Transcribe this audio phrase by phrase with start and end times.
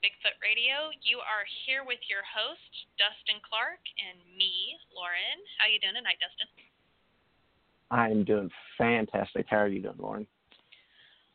[0.00, 0.88] Bigfoot Radio.
[1.04, 5.38] You are here with your host, Dustin Clark, and me, Lauren.
[5.60, 6.48] How are you doing tonight, Dustin?
[7.92, 8.48] I'm doing
[8.80, 9.44] fantastic.
[9.52, 10.24] How are you doing, Lauren?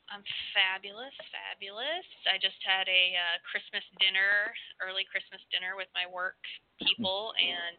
[0.09, 2.05] I'm fabulous, fabulous.
[2.25, 6.38] I just had a uh, Christmas dinner, early Christmas dinner with my work
[6.81, 7.77] people, and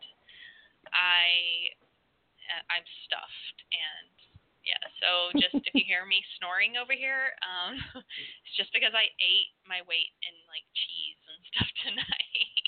[0.90, 1.74] I,
[2.46, 3.58] uh, I'm stuffed.
[3.74, 4.15] And
[4.66, 7.78] yeah, so just if you hear me snoring over here, um,
[8.42, 12.66] it's just because I ate my weight in like cheese and stuff tonight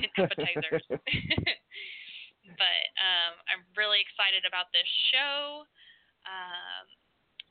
[0.00, 0.84] and appetizers.
[2.56, 5.68] but um, I'm really excited about this show.
[6.24, 6.88] Um,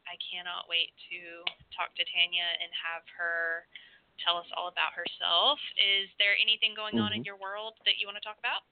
[0.10, 1.46] I cannot wait to
[1.78, 3.70] talk to Tanya and have her
[4.26, 5.62] tell us all about herself.
[5.78, 7.30] Is there anything going on in Mhm.
[7.30, 8.66] your world that you want to talk about?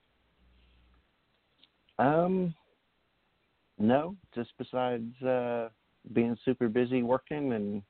[2.01, 2.55] Um,
[3.79, 5.69] no, just besides uh,
[6.13, 7.81] being super busy working and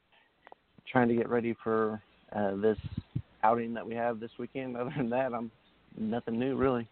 [0.92, 2.02] trying to get ready for
[2.36, 2.78] uh, this
[3.44, 4.78] outing that we have this weekend.
[4.78, 5.52] Other than that, I'm
[5.98, 6.88] nothing new really.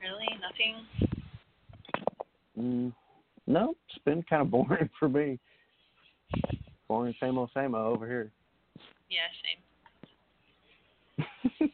[0.00, 0.26] Really?
[0.40, 0.86] Nothing?
[2.58, 2.92] Mm,
[3.46, 5.38] no, it's been kind of boring for me.
[6.88, 8.30] Boring, same old, same old over here.
[9.08, 9.60] Yeah, same.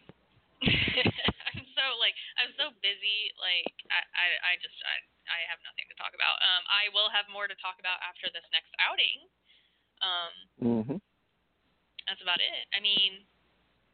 [0.63, 3.33] I'm so like I'm so busy.
[3.41, 4.97] Like I I, I just I,
[5.31, 6.37] I have nothing to talk about.
[6.43, 9.31] Um, I will have more to talk about after this next outing.
[10.03, 10.97] Um, Mhm.
[12.07, 12.67] that's about it.
[12.75, 13.27] I mean,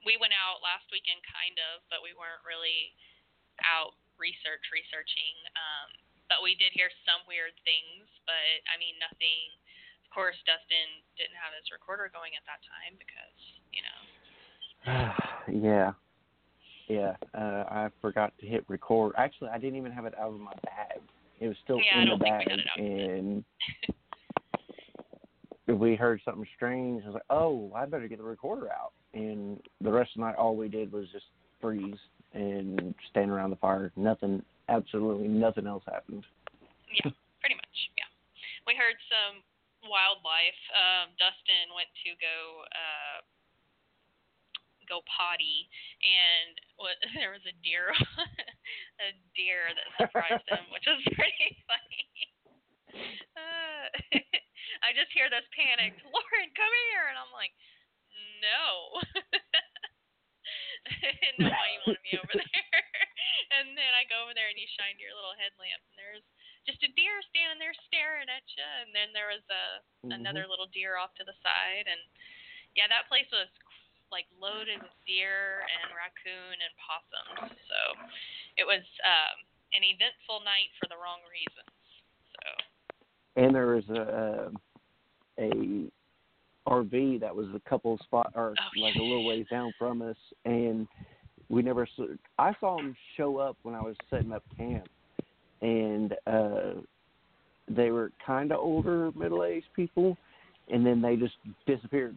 [0.04, 2.94] we went out last weekend, kind of, but we weren't really
[3.64, 5.36] out research researching.
[5.56, 5.88] Um,
[6.28, 8.08] but we did hear some weird things.
[8.24, 9.52] But I mean, nothing.
[10.04, 13.38] Of course, Dustin didn't have his recorder going at that time because
[13.74, 14.00] you know.
[15.66, 15.92] yeah.
[16.88, 17.16] Yeah.
[17.34, 19.14] Uh, I forgot to hit record.
[19.18, 21.02] Actually, I didn't even have it out of my bag.
[21.40, 23.44] It was still Yeah, in the bag, had it out and
[25.80, 27.02] we heard something strange.
[27.02, 30.26] I was like, "Oh, I better get the recorder out." And the rest of the
[30.26, 31.26] night, all we did was just
[31.60, 31.98] freeze
[32.32, 33.92] and stand around the fire.
[33.96, 36.24] Nothing, absolutely nothing else happened.
[36.92, 37.10] Yeah,
[37.40, 37.76] pretty much.
[37.96, 38.08] Yeah,
[38.66, 39.42] we heard some
[39.84, 40.60] wildlife.
[40.72, 43.18] Um, Dustin went to go uh,
[44.88, 45.68] go potty,
[46.02, 47.92] and what, there was a deer,
[49.06, 52.06] a deer that surprised him, which was pretty funny.
[53.36, 53.84] Uh,
[54.80, 57.52] I just hear this panicked, Lauren, come here, and I'm like,
[58.40, 58.64] no.
[61.50, 62.80] Why you wanted me over there.
[63.58, 66.24] and then I go over there and you shine your little headlamp, and there's
[66.66, 69.64] just a deer standing there staring at you, and then there was a
[70.10, 72.02] another little deer off to the side, and
[72.74, 73.48] yeah, that place was
[74.12, 77.52] like loaded with deer and raccoon and possums.
[77.68, 77.78] So
[78.56, 79.36] it was um,
[79.74, 81.74] an eventful night for the wrong reasons.
[82.32, 82.44] So
[83.36, 84.52] and there was a
[85.38, 85.90] a
[86.68, 89.00] RV that was a couple spot or Oh, like yeah.
[89.00, 90.88] a little ways down from us, and
[91.48, 91.82] we never.
[91.82, 94.88] s- I saw them show up when I was setting up camp,
[95.62, 96.80] and uh
[97.68, 100.16] they were kind of older, middle aged people,
[100.68, 101.34] and then they just
[101.66, 102.14] disappeared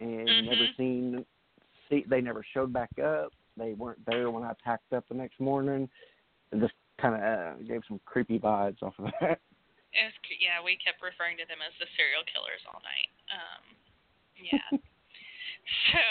[0.00, 0.76] and never Mhm.
[0.76, 1.26] seen.
[1.88, 3.32] See, they never showed back up.
[3.56, 5.88] They weren't there when I packed up the next morning.
[6.50, 9.40] It just kind of uh, gave some creepy vibes off of that.
[9.94, 13.10] was, yeah, we kept referring to them as the serial killers all night.
[13.30, 13.62] Um,
[14.42, 14.70] yeah.
[15.92, 16.04] so,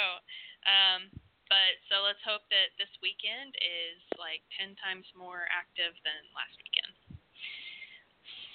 [0.64, 1.12] um,
[1.50, 6.56] but so let's hope that this weekend is like ten times more active than last
[6.64, 6.94] weekend.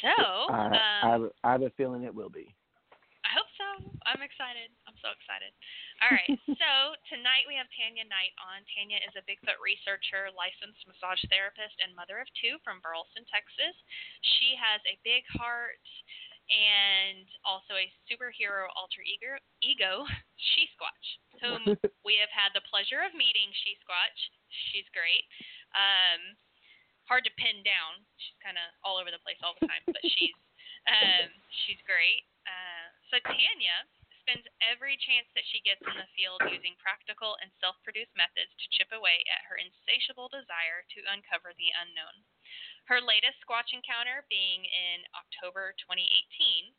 [0.01, 0.15] So
[0.49, 2.55] I, I, um, have, I have a feeling it will be.
[3.27, 3.69] I hope so.
[4.07, 4.73] I'm excited.
[4.99, 5.55] So excited.
[6.03, 6.33] All right.
[6.62, 6.71] so
[7.06, 8.67] tonight we have Tanya Knight on.
[8.75, 13.75] Tanya is a Bigfoot researcher, licensed massage therapist, and mother of two from Burleson, Texas.
[14.39, 15.83] She has a big heart
[16.49, 20.09] and also a superhero alter ego, ego
[20.55, 21.09] She Squatch,
[21.43, 21.62] whom
[22.06, 23.50] we have had the pleasure of meeting.
[23.62, 24.19] She Squatch.
[24.71, 25.29] She's great.
[25.77, 26.35] Um,
[27.06, 28.03] hard to pin down.
[28.19, 30.35] She's kind of all over the place all the time, but she's
[30.89, 31.29] um,
[31.65, 32.25] she's great.
[32.49, 33.85] Uh, so Tanya
[34.29, 38.69] spends every chance that she gets in the field using practical and self-produced methods to
[38.77, 42.13] chip away at her insatiable desire to uncover the unknown.
[42.93, 46.77] Her latest Squatch encounter being in October 2018.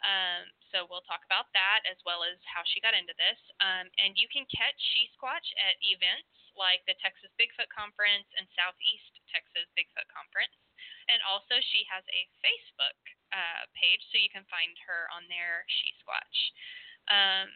[0.00, 3.36] Um, so we'll talk about that as well as how she got into this.
[3.60, 8.48] Um, and you can catch She Squatch at events like the Texas Bigfoot Conference and
[8.56, 10.56] Southeast Texas Bigfoot Conference.
[11.12, 12.96] And also, she has a Facebook
[13.32, 16.38] uh, page, so you can find her on there, She Squatch.
[17.08, 17.48] Um,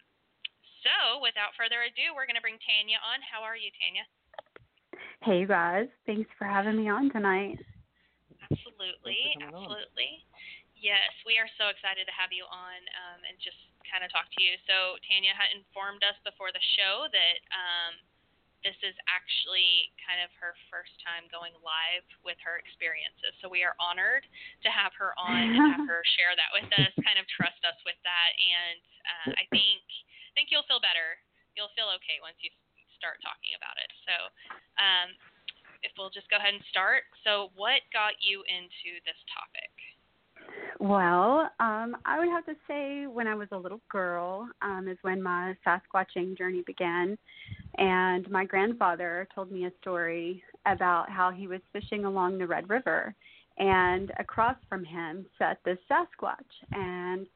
[0.82, 3.20] so, without further ado, we're going to bring Tanya on.
[3.22, 4.06] How are you, Tanya?
[5.22, 5.90] Hey, guys.
[6.06, 7.58] Thanks for having me on tonight.
[8.46, 9.66] Absolutely, Thanks for coming on.
[9.66, 10.22] absolutely.
[10.78, 13.58] Yes, we are so excited to have you on um, and just
[13.88, 14.54] kind of talk to you.
[14.70, 17.98] So, Tanya had informed us before the show that um,
[18.66, 23.30] this is actually kind of her first time going live with her experiences.
[23.38, 24.26] So, we are honored
[24.66, 27.78] to have her on and have her share that with us, kind of trust us
[27.86, 28.30] with that.
[28.34, 31.14] And uh, I think I think you'll feel better.
[31.54, 32.50] You'll feel okay once you
[32.98, 33.90] start talking about it.
[34.02, 34.14] So,
[34.82, 35.08] um,
[35.86, 37.06] if we'll just go ahead and start.
[37.22, 39.70] So, what got you into this topic?
[40.78, 44.98] Well, um, I would have to say when I was a little girl um, is
[45.02, 47.16] when my Sasquatching journey began.
[47.78, 52.68] And my grandfather told me a story about how he was fishing along the Red
[52.68, 53.14] River,
[53.58, 56.36] and across from him sat this Sasquatch.
[56.72, 57.26] And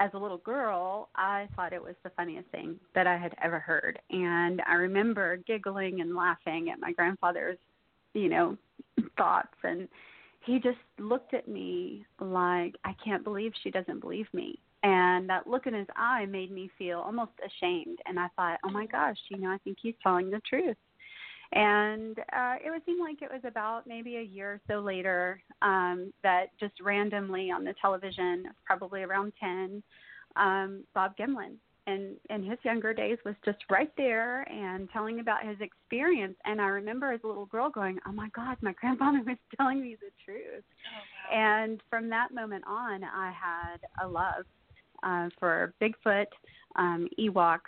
[0.00, 3.58] as a little girl, I thought it was the funniest thing that I had ever
[3.58, 3.98] heard.
[4.10, 7.58] And I remember giggling and laughing at my grandfather's,
[8.12, 8.56] you know,
[9.16, 9.54] thoughts.
[9.62, 9.88] And
[10.44, 14.58] he just looked at me like, I can't believe she doesn't believe me.
[14.84, 17.98] And that look in his eye made me feel almost ashamed.
[18.04, 20.76] And I thought, oh my gosh, you know, I think he's telling the truth.
[21.52, 25.42] And uh, it would seem like it was about maybe a year or so later
[25.62, 29.82] um, that just randomly on the television, probably around 10,
[30.36, 35.46] um, Bob Gimlin and in his younger days was just right there and telling about
[35.46, 36.36] his experience.
[36.44, 39.82] And I remember as a little girl going, "Oh my God, my grandfather was telling
[39.82, 41.60] me the truth." Oh, wow.
[41.62, 44.46] And from that moment on, I had a love
[45.04, 46.26] uh, for Bigfoot,
[46.76, 47.60] um, Ewoks,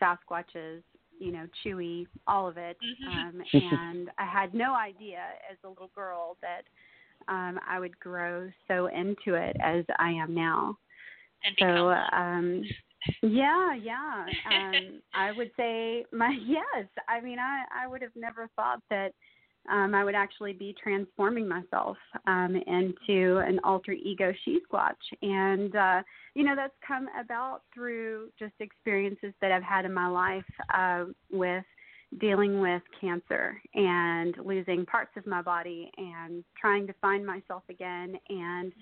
[0.00, 0.82] Sasquatches,
[1.18, 2.76] you know, Chewy, all of it.
[2.82, 3.08] Mhm.
[3.28, 5.20] Um, and I had no idea
[5.50, 6.62] as a little girl that
[7.28, 10.78] um, I would grow so into it as I am now.
[11.44, 12.62] and So, um,
[13.22, 14.26] yeah, yeah.
[14.50, 16.86] Um, I would say my yes.
[17.08, 19.12] I mean, I I would have never thought that
[19.70, 25.74] um, I would actually be transforming myself um, into an alter ego she squatch, and
[25.74, 26.02] uh,
[26.34, 30.44] you know that's come about through just experiences that I've had in my life
[30.74, 31.64] uh, with
[32.20, 38.14] dealing with cancer and losing parts of my body and trying to find myself again
[38.30, 38.72] and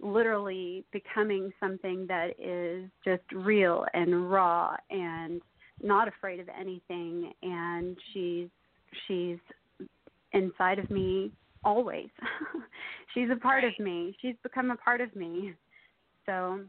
[0.00, 5.42] literally becoming something that is just real and raw and
[5.82, 7.32] not afraid of anything.
[7.42, 8.48] And she's
[9.06, 9.38] she's
[10.38, 11.32] inside of me
[11.64, 12.08] always
[13.14, 15.52] she's a part of me she's become a part of me
[16.24, 16.60] so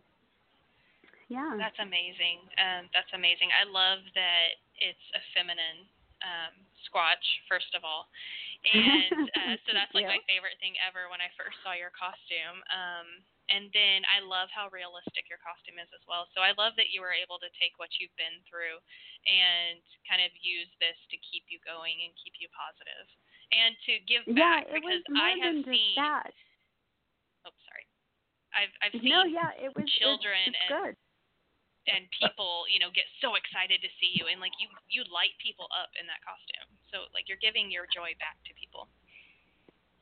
[1.30, 2.42] yeah That's amazing.
[2.58, 3.54] Um, that's amazing.
[3.54, 5.86] I love that it's a feminine
[6.26, 6.58] um,
[6.90, 8.10] squatch, first of all,
[8.66, 12.60] and uh, so that's like my favorite thing ever when I first saw your costume.
[12.74, 13.08] Um,
[13.50, 16.30] and then I love how realistic your costume is as well.
[16.38, 18.78] So I love that you were able to take what you've been through
[19.26, 23.10] and kind of use this to keep you going and keep you positive
[23.52, 25.96] and to give yeah back it because I have seen.
[25.98, 26.32] that
[27.46, 27.86] Oh, sorry.
[28.54, 30.96] I've I've seen no yeah it was it's- children it's, and good
[31.90, 35.34] and people, you know, get so excited to see you and like you you light
[35.42, 36.70] people up in that costume.
[36.94, 38.86] So like you're giving your joy back to people.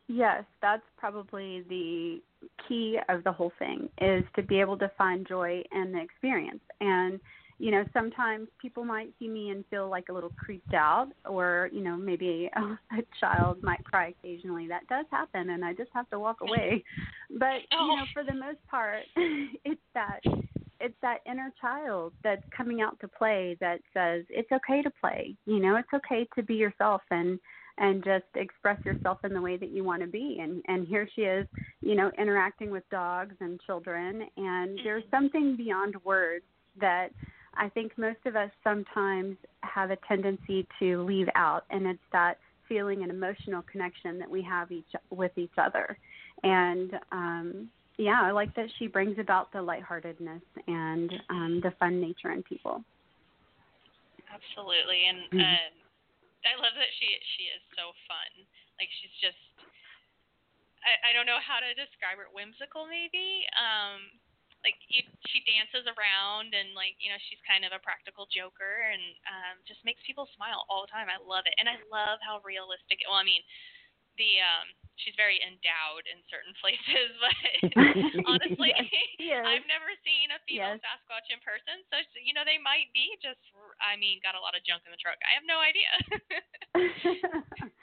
[0.08, 2.20] Yes, that's probably the
[2.68, 6.63] key of the whole thing is to be able to find joy in the experience.
[6.80, 7.20] And
[7.59, 11.69] you know, sometimes people might see me and feel like a little creeped out, or
[11.73, 12.61] you know, maybe a,
[12.97, 14.67] a child might cry occasionally.
[14.67, 16.49] That does happen, and I just have to walk mm.
[16.49, 16.83] away.
[17.31, 17.87] But you oh.
[17.87, 18.05] know, Oh.
[18.13, 20.19] for the most part, it's that
[20.79, 25.35] it's that inner child that's coming out to play that says it's okay to play.
[25.45, 27.39] You know, it's okay to be yourself and
[27.79, 31.07] and just express yourself in the way that you want to be and and here
[31.15, 31.45] she is
[31.81, 35.11] you know interacting with dogs and children and there's mm.
[35.11, 36.43] something beyond words
[36.79, 37.09] that
[37.57, 42.37] i think most of us sometimes have a tendency to leave out and it's that
[42.67, 45.97] feeling and emotional connection that we have each with each other
[46.43, 51.99] and um yeah i like that she brings about the lightheartedness and um the fun
[52.01, 52.83] nature in people
[54.27, 55.39] Absolutely, and Mhm.
[55.39, 55.73] um,
[56.45, 58.47] I love that she she is so fun.
[58.79, 59.37] Like she's just
[60.83, 62.27] I I don't know how to describe her.
[62.31, 63.47] Whimsical, maybe.
[63.57, 64.11] Um,
[64.67, 65.00] like you,
[65.31, 69.55] she dances around and like you know she's kind of a practical joker and um,
[69.63, 71.07] just makes people smile all the time.
[71.07, 73.00] I love it, and I love how realistic.
[73.07, 73.39] Well, I mean,
[74.19, 74.67] the um,
[75.00, 77.39] she's very endowed in certain places, but
[78.27, 78.75] honestly,
[79.24, 79.47] Yes.
[79.47, 80.83] I've never seen a female Yes.
[80.83, 83.39] Sasquatch in person, so you know they might be just.
[83.79, 85.15] I mean, got a lot of junk in the truck.
[85.24, 85.91] I have no idea.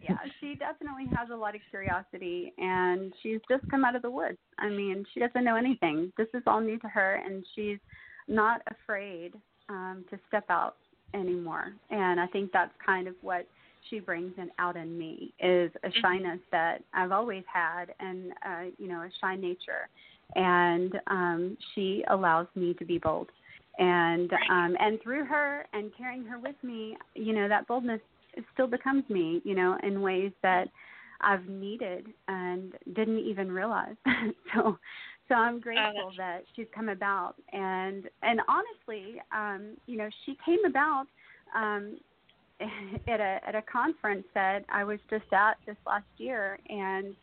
[0.00, 4.10] yeah, she definitely has a lot of curiosity and she's just come out of the
[4.10, 4.38] woods.
[4.58, 6.12] I mean, she doesn't know anything.
[6.16, 7.78] This is all new to her and she's
[8.28, 9.32] not afraid
[9.68, 10.76] um to step out
[11.14, 11.72] anymore.
[11.90, 13.46] And I think that's kind of what
[13.90, 16.00] she brings in, out in me is a Mhm.
[16.00, 19.88] shyness that I've always had and uh you know, a shy nature.
[20.36, 23.30] And um she allows me to be bold.
[23.78, 28.00] And um and through her and carrying her with me, you know, that boldness
[28.34, 30.68] it still becomes me, you know, in ways that
[31.20, 33.96] I've needed and didn't even realize.
[34.54, 34.78] so
[35.28, 40.36] so I'm grateful that's- that she's come about and and honestly, um, you know, she
[40.44, 41.06] came about
[41.54, 41.98] um
[43.08, 47.14] at a at a conference that I was just at this last year and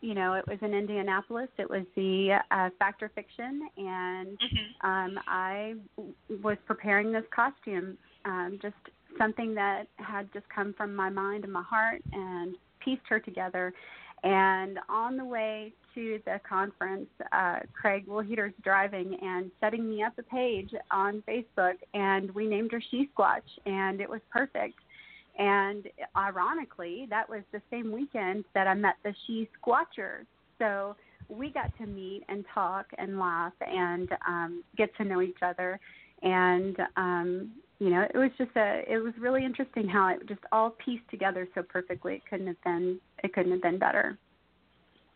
[0.00, 1.48] you know, it was in Indianapolis.
[1.58, 7.24] It was the uh, Fact or Fiction, and hmm um, I w- was preparing this
[7.34, 7.96] costume,
[8.26, 8.74] um, just
[9.18, 13.72] something that had just come from my mind and my heart, and pieced her together.
[14.22, 20.14] And on the way to the conference, uh, Craig Woolheater's driving and setting me up
[20.18, 24.78] a page on Facebook, and we named her She Squatch, and it was perfect.
[25.38, 30.26] And ironically, that was the same weekend that I met the She Squatchers.
[30.58, 30.96] So
[31.28, 35.80] we got to meet and talk and laugh and um, get to know each other.
[36.22, 40.42] And um, you know, it was just a it was really interesting how it just
[40.52, 42.22] all pieced together so perfectly.
[42.22, 44.18] It couldn't have been it couldn't have been better.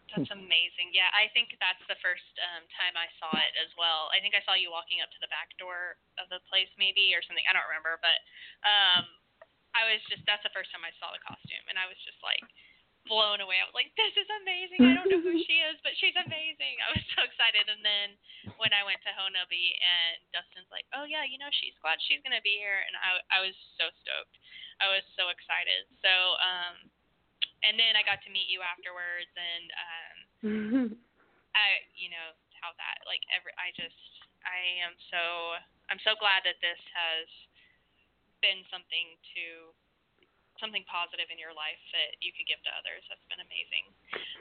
[0.09, 0.97] That's amazing.
[0.97, 4.09] Yeah, I think that's the first um, time I saw it as well.
[4.09, 7.13] I think I saw you walking up to the back door of the place, maybe,
[7.13, 7.45] or something.
[7.45, 8.17] I don't remember, but
[8.65, 9.05] um,
[9.77, 12.19] I was just that's the first time I saw the costume, and I was just
[12.25, 12.41] like
[13.09, 13.59] blown away.
[13.59, 14.85] I was like, "This is amazing!
[14.85, 17.67] I don't know who she is, but she's amazing." I was so excited.
[17.67, 18.15] And then
[18.61, 21.99] when I went to Honobi, and Dustin's like, "Oh yeah, you know, she's Squatch.
[22.07, 24.37] She's gonna be here," and I I was so stoked.
[24.79, 25.89] I was so excited.
[26.05, 26.77] So um,
[27.67, 30.17] and then I got to meet you afterwards, and um,
[31.59, 32.29] I, you know,
[32.63, 33.99] how that like every I just
[34.47, 35.23] I am so
[35.91, 37.27] I'm so glad that this has
[38.43, 39.75] been something to
[40.61, 43.03] something positive in your life that you could give to others.
[43.09, 43.85] That's been amazing.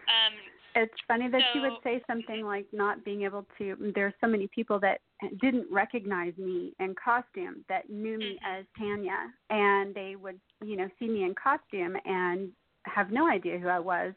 [0.10, 0.36] Um,
[0.76, 3.92] It's funny that you would say something like not being able to.
[3.96, 5.02] There's so many people that
[5.42, 8.60] didn't recognize me in costume that knew me Mhm.
[8.60, 12.54] as Tanya, and they would, you know, see me in costume and
[12.86, 14.14] have no idea who I was,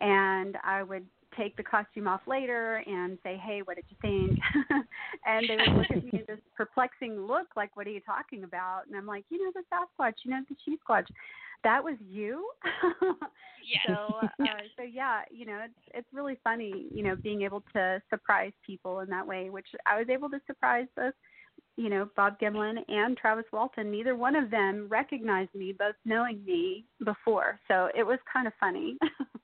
[0.00, 4.38] and I would take the costume off later and say, "Hey, what did you think?"
[5.26, 8.44] and they would look at me with this perplexing look, like, "What are you talking
[8.44, 11.06] about?" And I'm like, "You know, the Sasquatch, you know, the She Squatch,
[11.62, 12.48] that was you."
[13.02, 13.82] yes.
[13.86, 14.62] So, uh, yes.
[14.76, 19.00] so yeah, you know, it's it's really funny, you know, being able to surprise people
[19.00, 21.14] in that way, which I was able to surprise both,
[21.76, 23.90] you know, Bob Gimlin and Travis Walton.
[23.90, 28.52] Neither one of them recognized me, both knowing me before, so it was kind of
[28.60, 28.96] funny.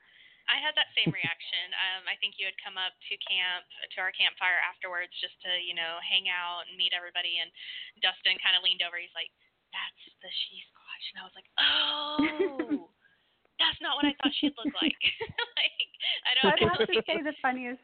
[0.50, 1.71] I had that same reaction.
[1.73, 3.62] Um, I think you had come up to camp,
[3.95, 7.38] to our campfire afterwards, just to you know hang out and meet everybody.
[7.38, 7.49] And
[8.02, 8.99] Dustin kind of leaned over.
[8.99, 9.30] He's like,
[9.71, 12.90] "That's the she squatch," and I was like, "Oh,
[13.62, 15.02] that's not what I thought she'd look like."
[15.62, 15.90] like
[16.26, 16.75] I don't I'd know.
[16.75, 17.83] have to say the funniest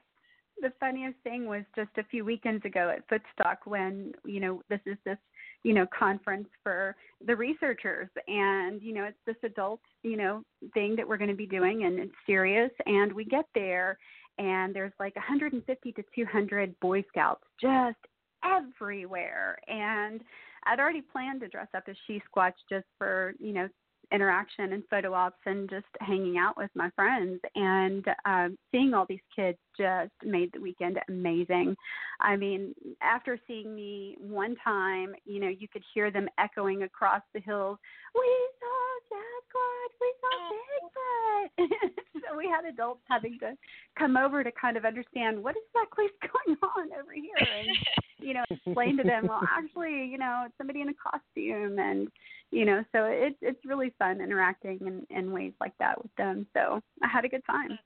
[0.60, 4.80] the funniest thing was just a few weekends ago at Footstock when, you know, this
[4.86, 5.18] is this,
[5.62, 6.96] you know, conference for
[7.26, 8.08] the researchers.
[8.28, 10.42] And, you know, it's this adult, you know,
[10.74, 12.70] thing that we're going to be doing and it's serious.
[12.86, 13.98] And we get there
[14.38, 17.96] and there's like 150 to 200 Boy Scouts just
[18.44, 19.58] everywhere.
[19.68, 20.20] And
[20.64, 23.68] I'd already planned to dress up as She Squatch just for, you know,
[24.12, 29.06] interaction and photo ops and just hanging out with my friends and um, seeing all
[29.08, 31.76] these kids just made the weekend amazing.
[32.20, 37.22] I mean, after seeing me one time, you know, you could hear them echoing across
[37.34, 37.78] the hills.
[38.14, 39.94] We saw Sasquatch.
[40.00, 41.68] We saw Bigfoot.
[42.28, 43.54] so we had adults having to
[43.98, 47.68] come over to kind of understand what exactly is going on over here, and
[48.20, 49.26] you know, explain to them.
[49.26, 52.08] Well, actually, you know, it's somebody in a costume, and
[52.50, 56.46] you know, so it's it's really fun interacting in in ways like that with them.
[56.54, 57.78] So I had a good time.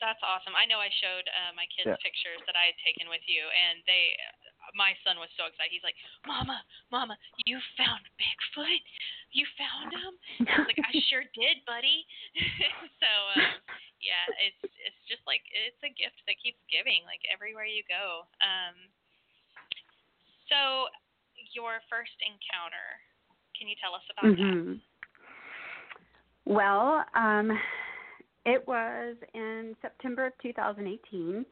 [0.00, 0.56] That's awesome.
[0.56, 2.00] I know I showed uh, my kids Yeah.
[2.00, 4.16] pictures that I had taken with you, and they,
[4.74, 5.72] my son was so excited.
[5.74, 8.84] He's like, "Mama, Mama, you found Bigfoot?
[9.32, 10.14] You found him?"
[10.46, 12.06] I was like, "I sure did, buddy."
[13.02, 13.58] so um,
[14.00, 18.26] yeah, it's it's just like it's a gift that keeps giving, like everywhere you go.
[18.40, 18.76] Um,
[20.50, 20.90] so
[21.54, 22.86] your first encounter,
[23.56, 24.40] can you tell us about that?
[24.40, 24.80] Mhm.
[26.44, 27.52] Well, um,
[28.44, 31.44] it was in September of 2018,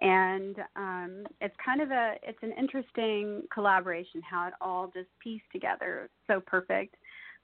[0.00, 5.50] and um, it's kind of a it's an interesting collaboration how it all just pieced
[5.52, 6.96] together so perfect.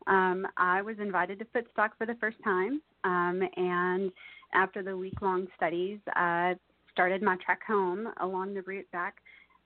[0.07, 4.11] Um, I was invited to Footstock for the first time, um, and
[4.53, 6.57] after the week long studies, I
[6.91, 9.17] started my trek home along the route back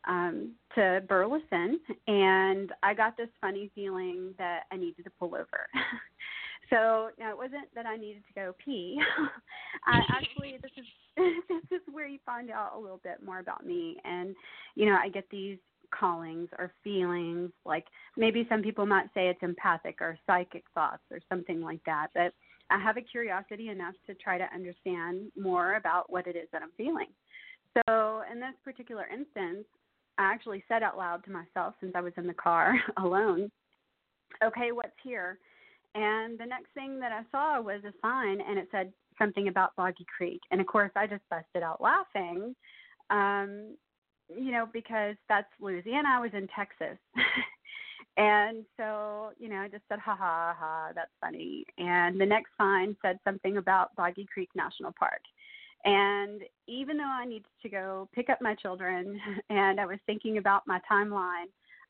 [0.07, 5.67] um, to Burleson, and I got this funny feeling that I needed to pull over.
[6.71, 8.99] so now it wasn't that I needed to go pee.
[9.87, 10.85] I actually, this is
[11.49, 14.35] this is where you find out a little bit more about me, and
[14.75, 15.59] you know, I get these
[15.97, 17.85] callings or feelings like
[18.17, 22.33] maybe some people might say it's empathic or psychic thoughts or something like that but
[22.71, 26.61] i have a curiosity enough to try to understand more about what it is that
[26.61, 27.07] i'm feeling
[27.87, 29.65] so in this particular instance
[30.19, 33.51] I actually said out loud to myself since I was in the car alone,
[34.43, 35.39] okay, what's here?
[35.97, 39.75] And the next thing that I saw was a sign and it said something about
[39.77, 40.41] Boggy Creek.
[40.51, 42.55] And of course, I just busted out laughing,
[43.09, 43.77] um,
[44.29, 46.09] you know, because that's Louisiana.
[46.11, 46.99] I was in Texas.
[48.19, 51.65] and so, you know, I just said, ha ha ha, that's funny.
[51.79, 55.23] And the next sign said something about Boggy Creek National Park.
[55.87, 59.19] And even though I needed to go pick up my children
[59.51, 61.47] and I was thinking about my timeline,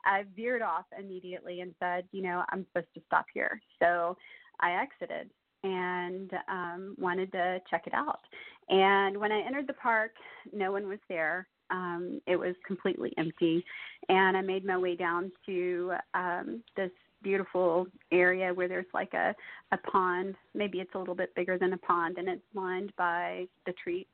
[0.07, 3.61] I veered off immediately and said, you know, I'm supposed to stop here.
[3.79, 4.17] So
[4.61, 5.29] I exited
[5.63, 8.21] and um, wanted to check it out.
[8.69, 10.11] And when I entered the park,
[10.53, 11.47] no one was there.
[11.69, 13.65] Um, it was completely empty.
[14.07, 16.91] And I made my way down to um, this
[17.21, 19.33] beautiful area where there's like a
[19.71, 23.47] a pond maybe it's a little bit bigger than a pond and it's lined by
[23.65, 24.05] the trees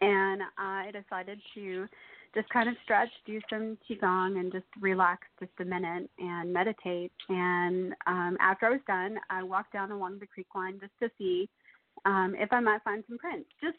[0.00, 1.86] and i decided to
[2.34, 7.12] just kind of stretch do some qigong and just relax just a minute and meditate.
[7.28, 11.10] And um after i was done i walked down along the creek line just to
[11.18, 11.48] see
[12.04, 13.78] um if i might find some prints just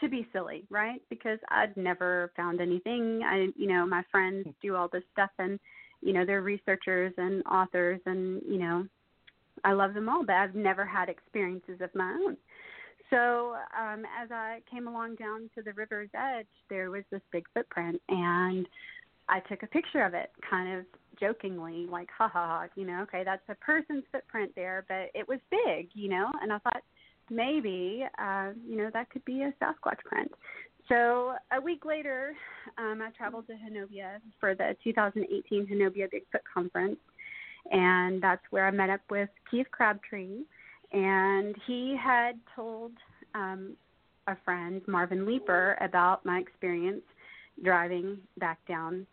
[0.00, 1.00] to be silly right?
[1.10, 3.22] Because i'd never found anything.
[3.24, 5.58] I you know my friends do all this stuff and
[6.02, 8.86] you know they're researchers and authors and you know
[9.64, 12.36] i love them all but i've never had experiences of my own
[13.10, 17.44] so um as i came along down to the river's edge there was this big
[17.54, 18.66] footprint and
[19.28, 20.84] i took a picture of it kind of
[21.18, 25.26] jokingly like ha ha ha you know okay that's a person's footprint there but it
[25.28, 26.82] was big you know and i thought
[27.30, 30.30] maybe uh you know that could be a sasquatch print.
[30.88, 32.34] So a week later,
[32.78, 36.98] um, I traveled to Honobia for the 2018 Honobia Bigfoot Conference,
[37.72, 40.42] and that's where I met up with Keith Crabtree,
[40.92, 42.92] and he had told
[43.34, 43.76] um,
[44.26, 47.02] a friend, Marvin Leeper, about my experience
[47.64, 49.06] driving back down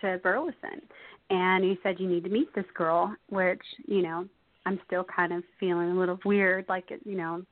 [0.00, 0.82] to Burleson,
[1.28, 4.26] and he said you need to meet this girl, which you know
[4.66, 7.42] I'm still kind of feeling a little weird, like you know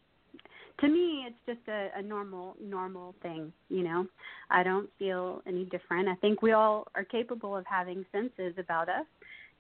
[0.81, 4.07] to me it's just a, a normal normal thing you know?
[4.51, 6.09] I don't feel any different.
[6.09, 9.07] I think we all are capable of having senses about us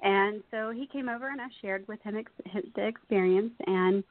[0.02, 4.04] and so he came over and i shared with him ex- his, the experience and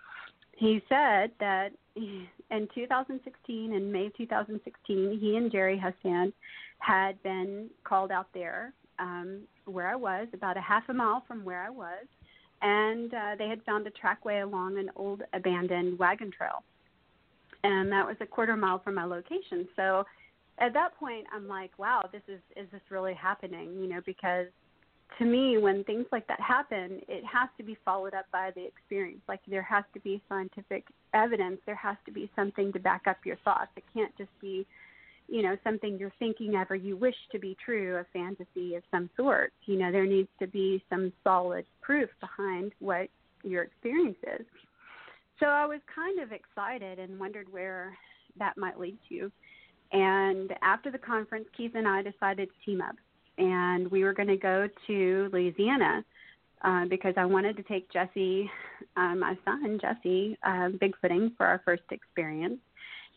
[0.55, 6.33] he said that in 2016 in may of 2016 he and jerry Hestand
[6.79, 11.43] had been called out there um where i was about a half a mile from
[11.43, 12.05] where i was
[12.63, 16.63] and uh, they had found a trackway along an old abandoned wagon trail
[17.63, 19.67] and that was a quarter mile from my location.
[19.75, 20.05] So
[20.59, 23.79] at that point, I'm like, wow, this is is this really happening?
[23.79, 24.47] You know, because
[25.19, 28.65] to me, when things like that happen, it has to be followed up by the
[28.65, 29.21] experience.
[29.27, 31.59] Like there has to be scientific evidence.
[31.65, 33.71] There has to be something to back up your thoughts.
[33.75, 34.65] It can't just be,
[35.27, 38.83] you know something you're thinking of or you wish to be true, a fantasy of
[38.91, 39.51] some sort.
[39.65, 43.09] You know, there needs to be some solid proof behind what
[43.43, 44.45] your experience is.
[45.39, 47.97] So I was kind of excited and wondered where
[48.39, 49.31] that might lead to.
[49.91, 52.95] And after the conference, Keith and I decided to team up,
[53.37, 56.03] and we were going to go to Louisiana
[56.63, 58.49] uh, because I wanted to take Jesse,
[58.95, 62.59] uh, my son Jesse, uh, bigfooting for our first experience,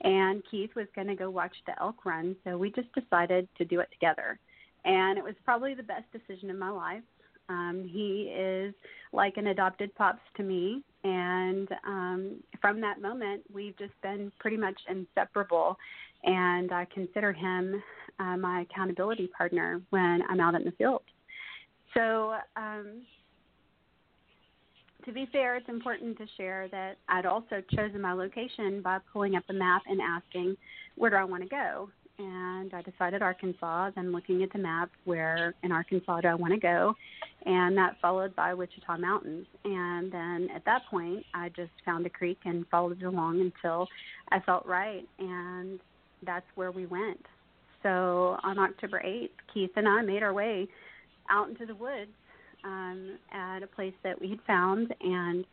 [0.02, 2.36] and Keith was going to go watch the elk run.
[2.44, 4.38] So we just decided to do it together,
[4.84, 7.02] and it was probably the best decision of my life.
[7.48, 8.74] Um, he is
[9.12, 14.56] like an adopted pops to me, and um, from that moment, we've just been pretty
[14.56, 15.76] much inseparable.
[16.22, 17.82] And I consider him
[18.20, 21.02] uh, my accountability partner when I'm out in the field.
[21.94, 23.02] So, um,
[25.04, 29.34] to be fair, it's important to share that I'd also chosen my location by pulling
[29.34, 30.56] up the map and asking,
[30.96, 31.88] where do I want to go?
[32.18, 36.52] And I decided Arkansas, then looking at the map, where in Arkansas do I want
[36.52, 36.94] to go?
[37.46, 39.46] And that followed by Wichita Mountains.
[39.64, 43.88] And then at that point, I just found a creek and followed it along until
[44.30, 45.08] I felt right.
[45.18, 45.80] And
[46.26, 47.24] that's where we went.
[47.82, 50.68] So on October 8th, Keith and I made our way
[51.30, 52.10] out into the woods
[52.64, 55.44] um, at a place that we had found, and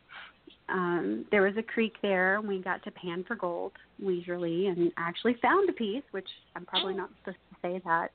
[0.68, 2.36] um, there was a creek there.
[2.36, 6.66] And we got to pan for gold leisurely, and actually found a piece, which I'm
[6.66, 8.10] probably not supposed to say that.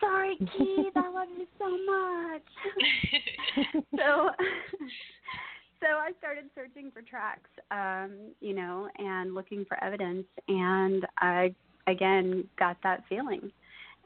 [0.00, 3.84] Sorry, Keith, I love you so much.
[3.96, 4.30] so,
[5.80, 11.54] so I started searching for tracks, um, you know, and looking for evidence, and I
[11.86, 13.50] again got that feeling,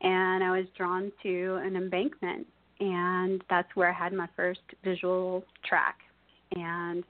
[0.03, 2.47] and I was drawn to an embankment
[2.81, 5.99] and that's where I had my first visual track.
[6.55, 7.05] And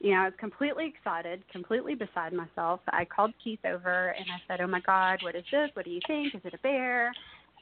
[0.00, 2.80] you know, I was completely excited, completely beside myself.
[2.88, 5.70] I called Keith over and I said, "Oh my God, what is this?
[5.74, 6.34] What do you think?
[6.34, 7.12] Is it a bear?"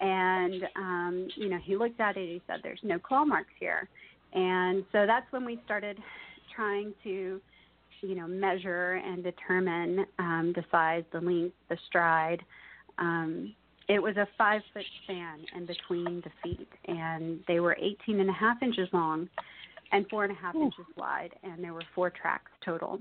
[0.01, 2.29] And um, you know, he looked at it.
[2.29, 3.88] He said, "There's no claw marks here."
[4.33, 5.99] And so that's when we started
[6.57, 7.41] trying to,
[8.03, 12.43] you know, measure and determine um, the size, the length, the stride.
[12.99, 13.55] Um,
[13.88, 18.31] it was a five foot span in between the feet, and they were 18 and
[18.31, 19.29] a half inches long
[19.93, 20.65] and four and a half Ooh.
[20.65, 23.01] inches wide, and there were four tracks total.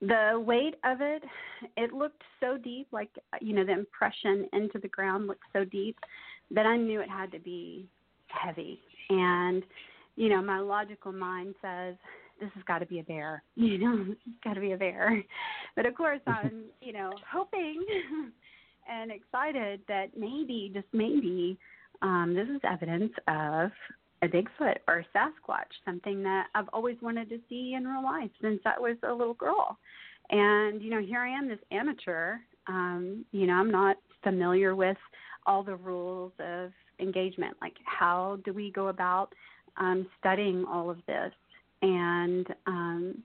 [0.00, 1.22] The weight of it,
[1.76, 5.98] it looked so deep, like, you know, the impression into the ground looked so deep
[6.52, 7.88] that I knew it had to be
[8.28, 8.78] heavy.
[9.10, 9.64] And,
[10.14, 11.96] you know, my logical mind says,
[12.40, 15.22] this has got to be a bear, you know, it's got to be a bear.
[15.76, 17.84] But of course, I'm, you know, hoping
[18.90, 21.58] and excited that maybe, just maybe,
[22.02, 23.70] um, this is evidence of
[24.22, 28.30] a Bigfoot or a Sasquatch, something that I've always wanted to see in real life
[28.40, 29.78] since I was a little girl.
[30.30, 32.36] And, you know, here I am, this amateur.
[32.66, 34.96] Um, you know, I'm not familiar with
[35.46, 36.70] all the rules of
[37.00, 37.56] engagement.
[37.60, 39.32] Like, how do we go about
[39.78, 41.32] um, studying all of this?
[41.82, 43.22] And um,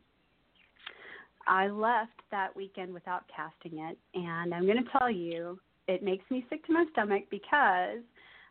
[1.48, 6.24] I left that weekend without casting it, and I'm going to tell you, it makes
[6.32, 8.00] me sick to my stomach because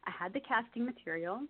[0.07, 1.41] I had the casting material,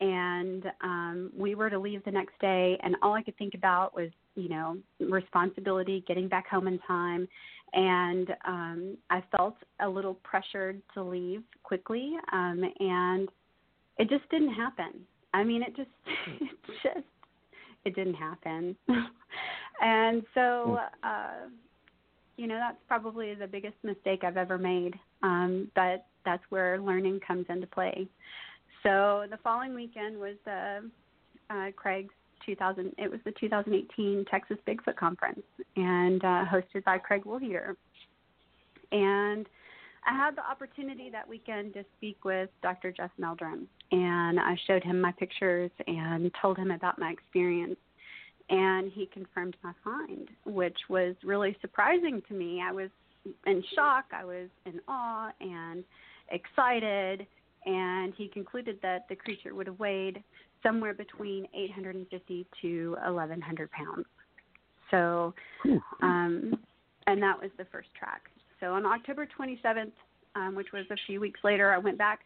[0.00, 3.94] and um, we were to leave the next day, and all I could think about
[3.94, 7.28] was, you know, responsibility, getting back home in time,
[7.72, 13.28] and um, I felt a little pressured to leave quickly, um, and
[13.98, 14.92] it just didn't happen.
[15.34, 15.90] I mean, it just,
[16.40, 17.06] it just,
[17.86, 18.76] it didn't happen.
[19.80, 21.06] and so hmm.
[21.06, 21.48] uh
[22.36, 27.20] you know that's probably the biggest mistake i've ever made um but that's where learning
[27.26, 28.08] comes into play
[28.82, 30.90] so the following weekend was the
[31.50, 32.12] uh craig's
[32.44, 35.42] 2000 it was the 2018 texas bigfoot conference
[35.76, 37.74] and uh hosted by craig woolheater
[38.92, 39.46] and
[40.06, 42.92] I had the opportunity that weekend to speak with Dr.
[42.92, 47.76] Jeff Meldrum, and I showed him my pictures and told him about my experience
[48.48, 52.62] and he confirmed my find, which was really surprising to me.
[52.64, 52.90] I was
[53.46, 55.82] in shock, I was in awe and
[56.30, 57.26] excited,
[57.64, 60.22] and he concluded that the creature would have weighed
[60.62, 64.06] somewhere between 850 to 1100 pounds.
[64.90, 65.34] So,
[66.02, 66.58] um,
[67.08, 68.30] and that was the first track.
[68.60, 69.92] So on October 27th,
[70.34, 72.20] um, which was a few weeks later, I went back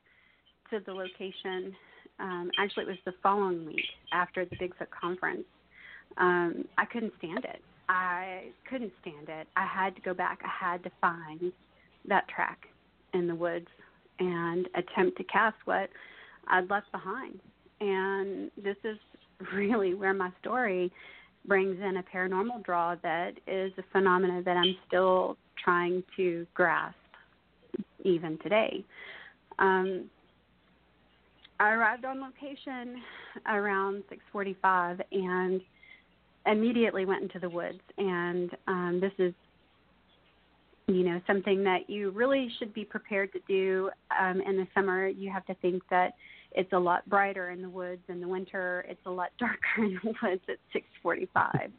[0.70, 1.74] to the location.
[2.18, 5.44] Um, actually, it was the following week after the Bigfoot conference
[6.18, 7.62] um, I couldn't stand it.
[7.88, 9.48] I couldn't stand it.
[9.56, 10.40] I had to go back.
[10.44, 11.52] I had to find
[12.08, 12.66] that track
[13.14, 13.66] in the woods
[14.18, 15.90] and attempt to cast what
[16.48, 17.40] I'd left behind.
[17.80, 18.98] And this is
[19.54, 20.92] really where my story
[21.46, 26.96] brings in a paranormal draw that is a phenomena that I'm still trying to grasp.
[28.04, 28.84] even today.
[29.58, 30.08] Um,
[31.58, 33.02] I arrived on location
[33.46, 35.60] around 6:45 and
[36.46, 37.80] immediately went into the woods.
[37.98, 39.34] And um, this is,
[40.88, 45.06] you know, something that you really should be prepared to do um, in the summer.
[45.06, 46.14] You have to think that
[46.52, 48.84] it's a lot brighter in the woods in the winter.
[48.88, 50.56] It's a lot darker in the woods at
[51.04, 51.70] 6:45.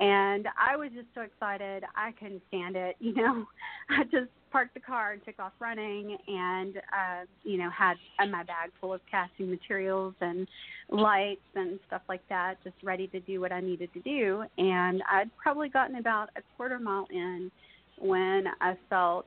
[0.00, 1.84] And I was just so excited.
[1.94, 2.96] I couldn't stand it.
[3.10, 3.44] You know,
[3.90, 7.94] I just parked the car and took off running and uh you know had
[8.30, 10.46] my bag full of casting materials and
[10.90, 15.02] lights and stuff like that just ready to do what I needed to do and
[15.10, 17.50] I'd probably gotten about a quarter mile in
[17.98, 19.26] when I felt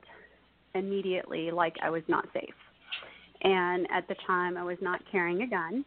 [0.74, 2.54] immediately like I was not safe
[3.42, 5.84] and at the time I was not carrying a gun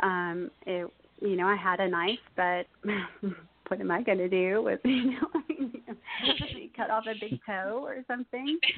[0.00, 0.88] um it
[1.20, 2.66] you know I had a knife but
[3.70, 5.28] what am I going to do with you know
[6.76, 8.58] cut off a big toe or something.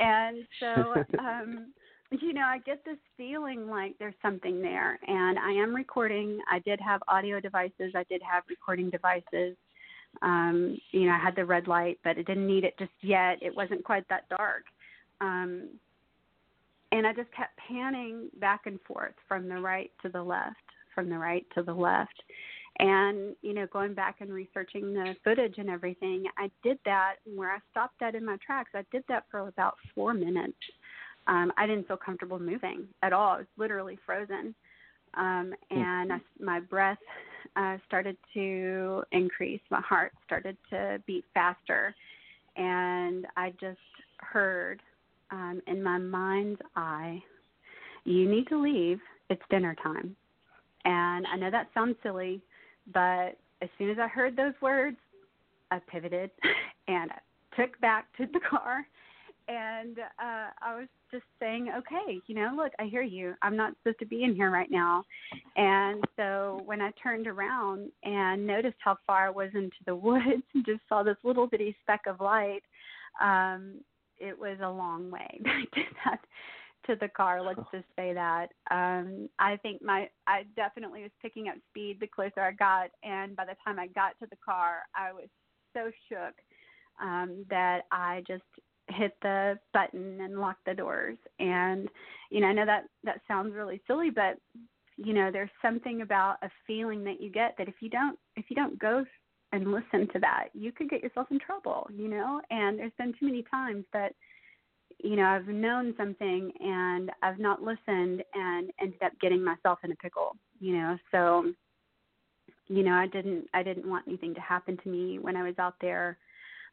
[0.00, 1.72] And so um
[2.10, 4.98] you know I get this feeling like there's something there.
[5.06, 6.38] And I am recording.
[6.50, 7.92] I did have audio devices.
[7.94, 9.56] I did have recording devices.
[10.20, 13.38] Um you know I had the red light but I didn't need it just yet.
[13.40, 14.64] It wasn't quite that dark.
[15.20, 15.68] Um
[16.90, 20.56] and I just kept panning back and forth from the right to the left
[20.94, 22.22] from the right to the left
[22.78, 27.50] and you know going back and researching the footage and everything i did that where
[27.50, 28.70] i stopped that in my tracks.
[28.74, 30.56] I did that for about four minutes.
[31.26, 33.34] Um i didn't feel comfortable moving at all.
[33.34, 34.54] I was literally frozen.
[35.14, 36.98] Um and I, my breath
[37.56, 39.60] uh started to increase.
[39.70, 41.94] My heart started to beat faster.
[42.56, 43.78] And i just
[44.18, 44.80] heard
[45.30, 47.22] um in my mind's eye
[48.04, 48.98] you need to leave.
[49.28, 50.16] It's dinner time.
[50.86, 52.40] And i know that sounds silly
[52.92, 54.96] but as soon as I heard those words,
[55.70, 56.30] I pivoted
[56.88, 58.86] and I took back to the car
[59.48, 63.34] and uh I was just saying, Okay, you know, look, I hear you.
[63.42, 65.04] I'm not supposed to be in here right now
[65.56, 70.42] and so when I turned around and noticed how far I was into the woods
[70.54, 72.62] and just saw this little bitty speck of light,
[73.20, 73.74] um,
[74.18, 76.20] it was a long way back to that
[76.86, 77.42] to the car.
[77.42, 78.48] Let's just say that.
[78.70, 83.36] Um, I think my I definitely was picking up speed the closer I got, and
[83.36, 85.28] by the time I got to the car, I was
[85.74, 86.34] so shook
[87.00, 88.42] um, that I just
[88.88, 91.16] hit the button and locked the doors.
[91.38, 91.88] And
[92.30, 94.38] you know, I know that that sounds really silly, but
[94.96, 98.46] you know, there's something about a feeling that you get that if you don't if
[98.48, 99.04] you don't go
[99.52, 101.88] and listen to that, you could get yourself in trouble.
[101.92, 104.14] You know, and there's been too many times that
[105.02, 109.90] you know, I've known something and I've not listened and ended up getting myself in
[109.90, 110.96] a pickle, you know.
[111.10, 111.52] So,
[112.68, 115.58] you know, I didn't I didn't want anything to happen to me when I was
[115.58, 116.18] out there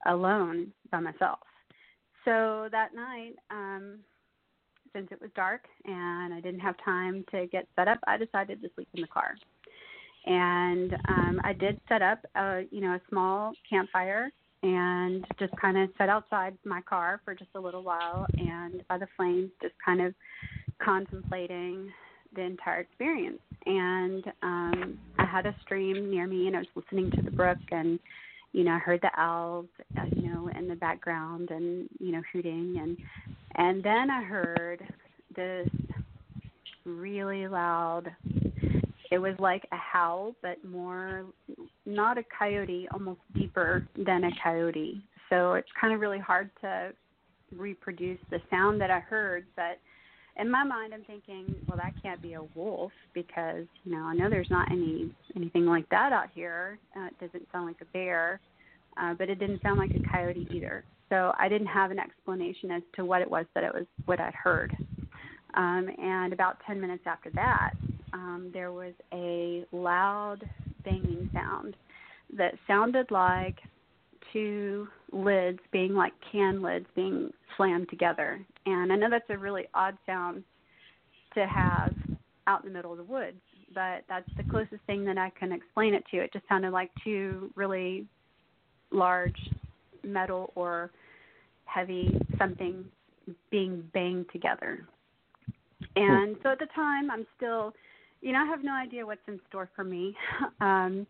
[0.06, 1.40] alone by myself.
[2.24, 4.00] So that night, um
[4.94, 8.62] since it was dark and I didn't have time to get set up, I decided
[8.62, 9.36] to sleep in the car.
[10.28, 14.30] And um I did set up a, you know, a small campfire
[14.62, 18.98] and just kind of sat outside my car for just a little while and by
[18.98, 20.14] the flames just kind of
[20.84, 21.92] contemplating
[22.36, 23.40] the entire experience.
[23.66, 27.58] And um i had a stream near me and i was listening to the brook
[27.72, 28.00] and
[28.52, 29.68] you know i heard the owls
[29.98, 32.78] uh, you know in the background and you know hooting.
[32.82, 32.98] And
[33.56, 34.82] and then i heard
[35.36, 35.70] this
[36.86, 38.12] really loud
[39.12, 41.26] it was like a howl, but more
[41.86, 45.02] not a coyote, almost deeper than a coyote.
[45.30, 46.92] So it's kind of really hard to
[47.56, 49.80] reproduce the sound that I heard, but
[50.40, 54.14] in my mind I'm thinking, well that can't be a wolf because, you know, I
[54.14, 56.78] know there's not any anything like that out here.
[56.96, 58.40] Uh, it doesn't sound like a bear.
[59.02, 60.84] Uh, but it didn't sound like a coyote either.
[61.10, 64.20] So I didn't have an explanation as to what it was that it was what
[64.20, 64.76] I'd heard.
[65.56, 67.72] Um, and about 10 minutes after that,
[68.14, 70.40] um, there was a loud
[70.84, 71.76] banging sound
[72.38, 73.58] that sounded like
[74.32, 78.40] two lids being like can lids being slammed together.
[78.66, 80.44] And I know that's a really odd sound
[81.34, 81.94] to have
[82.48, 83.42] out in the middle of the woods,
[83.74, 86.18] but that's the closest thing that I can explain it to.
[86.18, 88.08] It just sounded like two really
[88.92, 89.38] large
[90.04, 90.92] metal or
[91.66, 92.86] heavy something
[93.52, 94.88] being banged together.
[95.96, 97.74] And so at the time, I'm still
[98.22, 100.16] you know, I have no idea what's in store for me.
[100.62, 101.08] Um,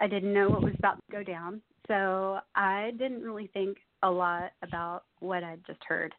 [0.00, 4.10] I didn't know what was about to go down, so I didn't really think a
[4.10, 6.12] lot about what I'd just heard.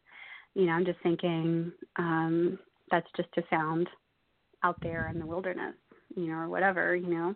[0.54, 2.58] You know, I'm just thinking um,
[2.90, 3.88] that's just a sound
[4.62, 5.74] out there in the wilderness,
[6.16, 7.34] you know, or whatever, you know.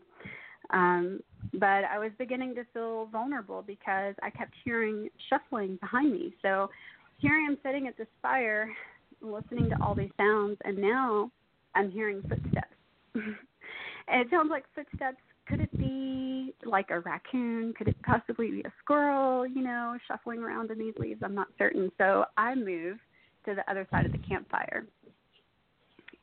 [0.70, 1.20] Um,
[1.54, 6.34] but I was beginning to feel vulnerable because I kept hearing shuffling behind me.
[6.42, 6.70] So
[7.18, 8.72] here I am sitting at this fire,
[9.20, 11.30] listening to all these sounds, and now
[11.74, 12.74] I'm hearing footsteps.
[14.08, 15.18] it sounds like footsteps.
[15.46, 17.74] Could it be like a raccoon?
[17.76, 21.22] Could it possibly be a squirrel, you know, shuffling around in these leaves?
[21.24, 21.90] I'm not certain.
[21.98, 22.98] So I move
[23.46, 24.86] to the other side of the campfire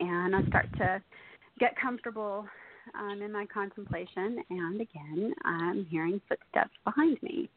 [0.00, 1.02] and I start to
[1.58, 2.46] get comfortable
[2.98, 4.42] um, in my contemplation.
[4.50, 7.50] And again, I'm hearing footsteps behind me.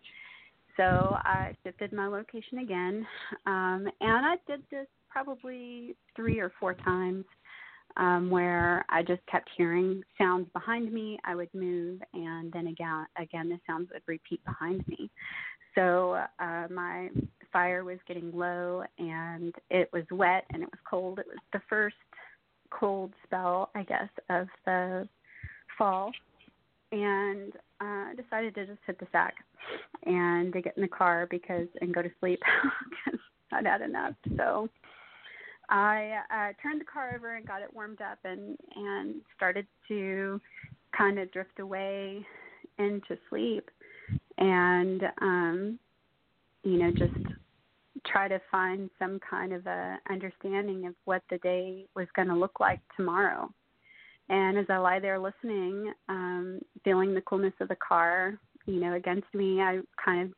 [0.78, 3.06] So I shifted my location again,
[3.46, 7.26] um, and I did this probably three or four times
[7.97, 11.19] um, where I just kept hearing sounds behind me.
[11.25, 15.10] I would move, and then again, again the sounds would repeat behind me.
[15.75, 17.10] So uh, my
[17.51, 21.19] fire was getting low, and it was wet and it was cold.
[21.19, 21.95] It was the first
[22.69, 25.08] cold spell, I guess, of the
[25.77, 26.12] fall,
[26.91, 29.36] and uh, I decided to just hit the sack
[30.06, 32.41] and to get in the car because and go to sleep
[33.06, 33.19] because
[33.51, 34.13] I'd had enough.
[34.38, 34.69] So
[35.71, 40.39] I uh, turned the car over and got it warmed up and and started to
[40.95, 42.25] kind of drift away
[42.77, 43.69] into sleep.
[44.38, 45.79] And um
[46.63, 47.13] you know just
[48.05, 52.36] try to find some kind of a understanding of what the day was going to
[52.36, 53.49] look like tomorrow.
[54.29, 58.93] And as i lie there listening um feeling the coolness of the car you know
[58.93, 60.34] against me i kind of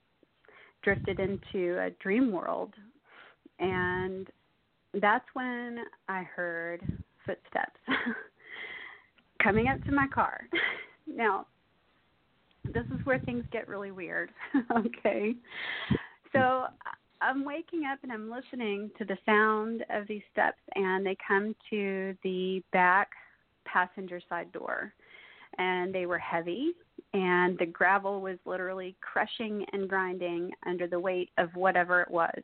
[0.84, 2.74] drifted into a dream world.
[3.60, 4.28] And
[5.02, 6.82] that's when I heard
[7.26, 7.80] footsteps
[9.44, 10.42] coming up to my car.
[11.08, 11.48] now,
[12.66, 14.30] this is where things get really weird.
[14.78, 15.34] okay.
[16.32, 16.66] So
[17.22, 21.56] I'm waking up and I'm listening to the sound of these steps, and they come
[21.70, 23.10] to the back
[23.66, 24.94] passenger side door.
[25.60, 26.72] And they were heavy,
[27.14, 32.42] and the gravel was literally crushing and grinding under the weight of whatever it was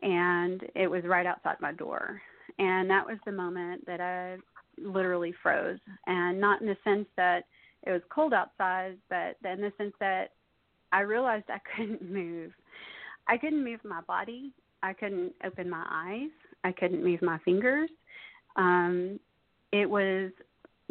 [0.00, 2.20] and it was right outside my door.
[2.58, 4.36] And that was the moment that I
[4.78, 7.44] literally froze, and not in the sense that
[7.84, 10.32] it was cold outside, but in the sense that
[10.92, 12.52] I realized I couldn't move.
[13.28, 14.52] I couldn't move my body.
[14.82, 16.30] I couldn't open my eyes.
[16.64, 17.90] I couldn't move my fingers.
[18.56, 19.18] Um,
[19.72, 20.30] it was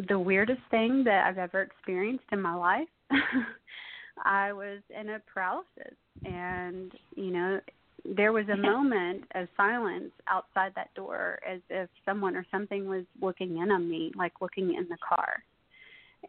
[0.07, 2.87] the weirdest thing that I've ever experienced in my life.
[4.25, 7.59] I was in a paralysis, and you know,
[8.05, 13.03] there was a moment of silence outside that door as if someone or something was
[13.21, 15.43] looking in on me like looking in the car.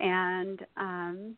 [0.00, 1.37] And um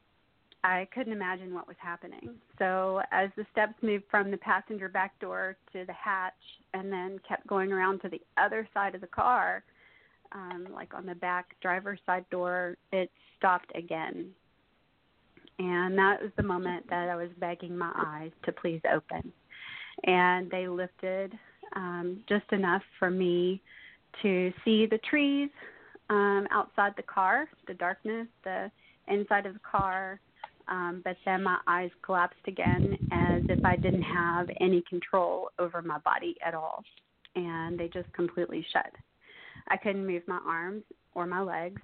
[0.62, 2.30] i couldn't imagine what was happening.
[2.58, 6.32] So as the steps moved from the passenger back door to the hatch
[6.72, 9.62] and then kept going around to the other side of the car
[10.32, 14.30] um like on the back driver's side door it stopped again.
[15.60, 19.32] And that was the moment that i was begging my eyes to please open
[20.04, 21.32] and they lifted
[21.76, 23.60] um, just enough for me
[24.22, 25.50] to see the trees
[26.10, 28.70] um, outside the car, the darkness, the
[29.08, 30.20] inside of the car.
[30.68, 35.82] Um, but then my eyes collapsed again as if I didn't have any control over
[35.82, 36.82] my body at all.
[37.36, 38.90] And they just completely shut.
[39.68, 41.82] I couldn't move my arms or my legs.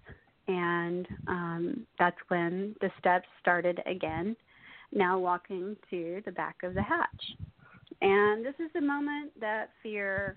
[0.48, 4.36] And um, that's when the steps started again,
[4.92, 7.36] now walking to the back of the hatch.
[8.02, 10.36] And this is the moment that fear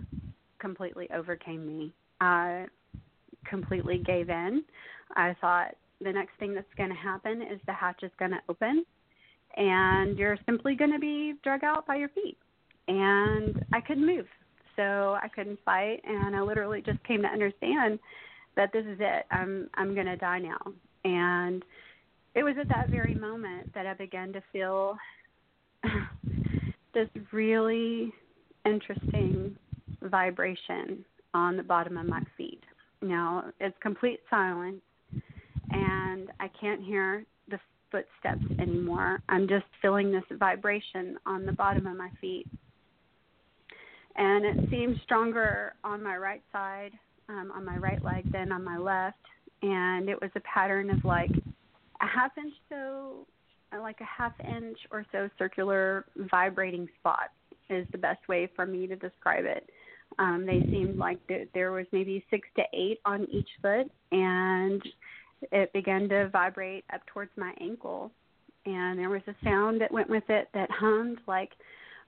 [0.59, 1.93] completely overcame me.
[2.21, 2.65] I
[3.45, 4.63] completely gave in.
[5.15, 8.39] I thought the next thing that's going to happen is the hatch is going to
[8.49, 8.85] open
[9.55, 12.37] and you're simply going to be drug out by your feet.
[12.87, 14.25] And I couldn't move.
[14.75, 17.99] So I couldn't fight and I literally just came to understand
[18.55, 19.25] that this is it.
[19.31, 20.59] I'm I'm going to die now.
[21.05, 21.63] And
[22.35, 24.97] it was at that very moment that I began to feel
[26.93, 28.13] this really
[28.65, 29.55] interesting
[30.01, 31.03] vibration
[31.33, 32.63] on the bottom of my feet.
[33.01, 34.81] Now, it's complete silence,
[35.71, 37.59] and I can't hear the
[37.91, 39.21] footsteps anymore.
[39.29, 42.47] I'm just feeling this vibration on the bottom of my feet.
[44.15, 46.91] And it seems stronger on my right side,
[47.29, 49.17] um, on my right leg, than on my left.
[49.63, 51.31] And it was a pattern of like
[52.01, 53.25] a half inch so
[53.79, 57.31] like a half inch or so circular vibrating spot
[57.69, 59.69] is the best way for me to describe it.
[60.19, 64.81] Um, they seemed like th- there was maybe six to eight on each foot, and
[65.51, 68.11] it began to vibrate up towards my ankle.
[68.65, 71.51] And there was a sound that went with it that hummed like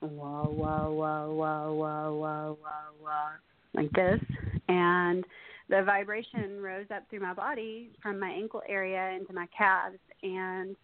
[0.01, 2.55] wah wah wah wah wah wah wah
[3.01, 3.29] wah
[3.73, 4.21] like this,
[4.69, 5.25] and
[5.67, 10.75] the vibration rose up through my body from my ankle area into my calves, and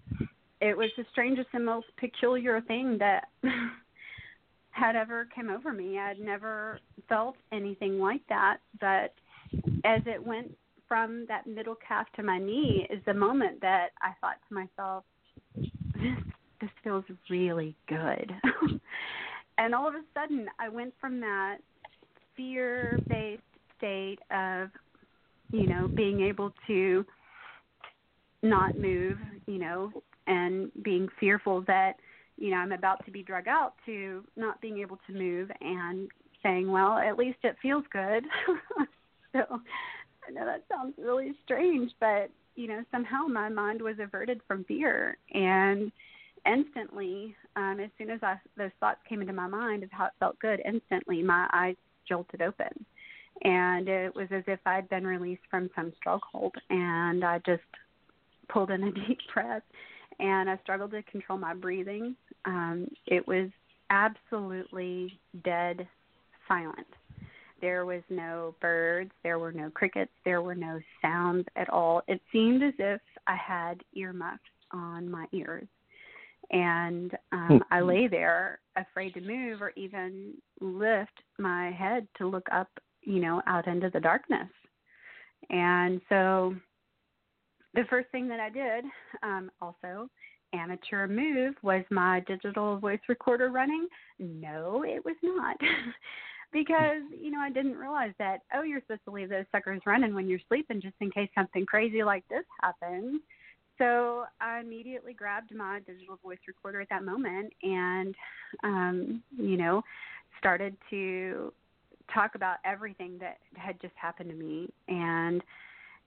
[0.62, 3.28] it was the strangest and most peculiar thing that
[4.72, 5.98] had ever come over me.
[5.98, 9.14] I'd never felt anything like that, but
[9.84, 10.56] as it went
[10.88, 15.04] from that middle calf to my knee is the moment that I thought to myself,
[15.56, 16.24] this,
[16.62, 18.32] this feels really good.
[19.58, 21.58] and all of a sudden, I went from that
[22.38, 23.42] fear based
[23.78, 24.70] state of,
[25.52, 27.04] you know, being able to
[28.44, 29.92] not move, you know,
[30.32, 31.98] and being fearful that,
[32.38, 36.10] you know, I'm about to be drug out to not being able to move and
[36.42, 38.24] saying, well, at least it feels good.
[39.34, 39.60] so
[40.28, 44.64] I know that sounds really strange, but, you know, somehow my mind was averted from
[44.64, 45.18] fear.
[45.34, 45.92] And
[46.46, 50.14] instantly, um, as soon as I, those thoughts came into my mind of how it
[50.20, 51.76] felt good, instantly my eyes
[52.08, 52.86] jolted open.
[53.44, 56.56] And it was as if I'd been released from some stronghold.
[56.70, 57.62] And I just
[58.50, 59.64] pulled in a deep breath
[60.22, 62.16] and I struggled to control my breathing.
[62.46, 63.50] Um, it was
[63.90, 65.88] absolutely dead
[66.48, 66.88] silent.
[67.60, 72.02] There was no birds, there were no crickets, there were no sounds at all.
[72.08, 74.40] It seemed as if I had earmuffs
[74.72, 75.68] on my ears.
[76.52, 82.48] And um, I lay there afraid to move or even lift my head to look
[82.52, 82.68] up,
[83.04, 84.50] you know, out into the darkness.
[85.50, 86.56] And so
[87.74, 88.86] the first thing that I did,
[89.24, 90.10] um, also
[90.54, 93.88] amateur move, was my digital voice recorder running?
[94.20, 95.58] No, it was not.
[96.54, 100.14] because, you know, I didn't realize that, oh, you're supposed to leave those suckers running
[100.14, 103.22] when you're sleeping just in case something crazy like this happens.
[103.78, 108.14] So I immediately grabbed my digital voice recorder at that moment and,
[108.64, 109.82] um, you know,
[110.38, 111.54] started to
[112.14, 114.70] talk about everything that had just happened to me.
[114.88, 115.42] And,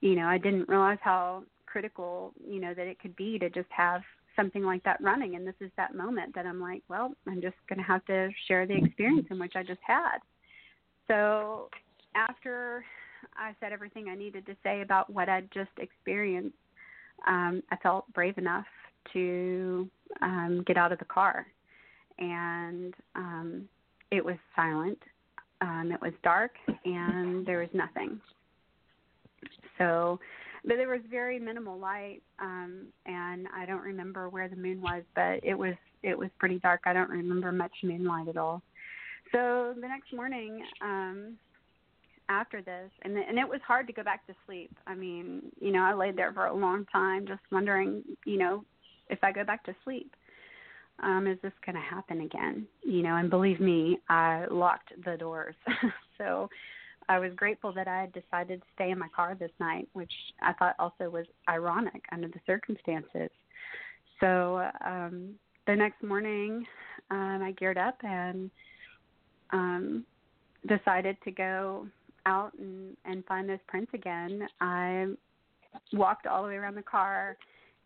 [0.02, 1.44] you know, I didn't realize how
[1.74, 4.00] critical, you know, that it could be to just have
[4.36, 5.34] something like that running.
[5.34, 8.28] And this is that moment that I'm like, well, I'm just going to have to
[8.46, 10.18] share the experience in which I just had.
[11.08, 11.68] So
[12.14, 12.84] after
[13.36, 16.54] I said everything I needed to say about what I'd just experienced,
[17.26, 18.66] um, I felt brave enough
[19.12, 19.90] to
[20.22, 21.44] um, get out of the car.
[22.20, 23.68] And um,
[24.12, 25.02] it was silent,
[25.60, 26.52] um, it was dark,
[26.84, 28.20] and there was nothing.
[29.76, 30.20] So
[30.66, 35.02] but there was very minimal light um and i don't remember where the moon was
[35.14, 36.82] but it was it was pretty dark.
[36.84, 38.62] I don't remember much moonlight at all.
[39.32, 41.36] So the next morning um
[42.28, 44.70] after this and and it was hard to go back to sleep.
[44.86, 48.64] I mean you know i laid there for a long time just wondering you know
[49.08, 50.14] if i go back to sleep
[51.02, 52.66] um is this going to happen again?
[52.82, 55.56] You know and believe me i locked the doors.
[56.16, 56.48] So
[57.08, 60.12] I was grateful that I had decided to stay in my car this night, which
[60.42, 63.30] I thought also was ironic under the circumstances.
[64.20, 65.34] So um,
[65.66, 66.64] the next morning,
[67.10, 68.50] um, I geared up and
[69.50, 70.04] um,
[70.66, 71.86] decided to go
[72.26, 74.46] out and, and find those prints again.
[74.60, 75.08] I
[75.92, 77.36] walked all the way around the car,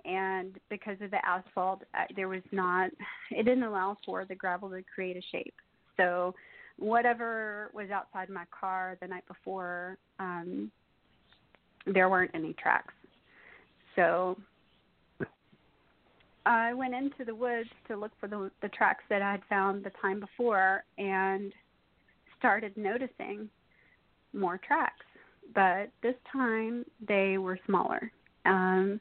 [0.05, 1.83] and because of the asphalt,
[2.15, 2.91] there was not,
[3.31, 5.55] it didn't allow for the gravel to create a shape.
[5.97, 6.35] So
[6.79, 10.71] whatever was outside my car the night before, um,
[11.87, 12.95] there weren't any tracks.
[13.97, 14.37] So
[16.47, 19.85] I went into the woods to look for the, the tracks that I had found
[19.85, 21.53] the time before and
[22.39, 23.49] started noticing
[24.33, 25.05] more tracks.
[25.55, 28.13] But this time they were smaller.
[28.45, 29.01] Um,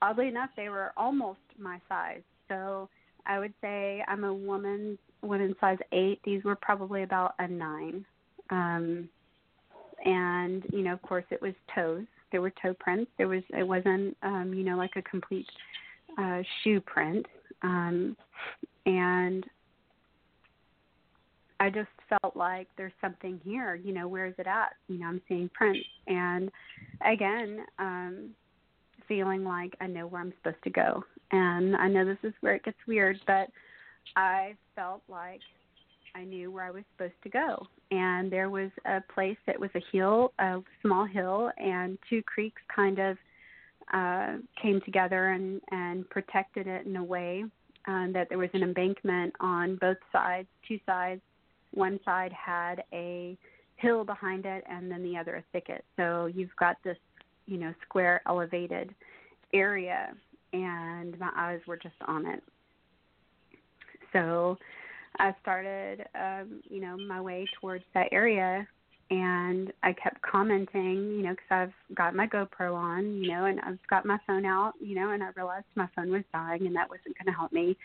[0.00, 2.22] oddly enough, they were almost my size.
[2.48, 2.88] So
[3.26, 6.20] I would say I'm a woman women size eight.
[6.24, 8.04] These were probably about a nine.
[8.50, 9.08] Um,
[10.04, 12.06] and you know, of course, it was toes.
[12.32, 13.10] There were toe prints.
[13.18, 15.46] There was it wasn't um, you know like a complete
[16.18, 17.26] uh, shoe print.
[17.62, 18.16] Um,
[18.86, 19.44] and
[21.60, 23.74] I just felt like there's something here.
[23.74, 24.70] You know, where is it at?
[24.88, 26.50] You know, I'm seeing prints, and
[27.04, 28.30] again, um,
[29.06, 31.04] feeling like I know where I'm supposed to go.
[31.32, 33.48] And I know this is where it gets weird, but
[34.16, 35.40] I felt like
[36.14, 37.66] I knew where I was supposed to go.
[37.90, 42.60] And there was a place that was a hill, a small hill, and two creeks
[42.74, 43.16] kind of
[43.92, 47.44] uh, came together and, and protected it in a way
[47.86, 51.20] um, that there was an embankment on both sides, two sides.
[51.72, 53.36] One side had a
[53.76, 55.84] hill behind it, and then the other a thicket.
[55.96, 56.98] So you've got this,
[57.46, 58.94] you know, square elevated
[59.54, 60.12] area,
[60.52, 62.42] and my eyes were just on it
[64.12, 64.58] so
[65.18, 68.66] I started, um, you know, my way towards that area,
[69.10, 73.60] and I kept commenting, you know, because I've got my GoPro on, you know, and
[73.60, 76.76] I've got my phone out, you know, and I realized my phone was dying and
[76.76, 77.76] that wasn't going to help me.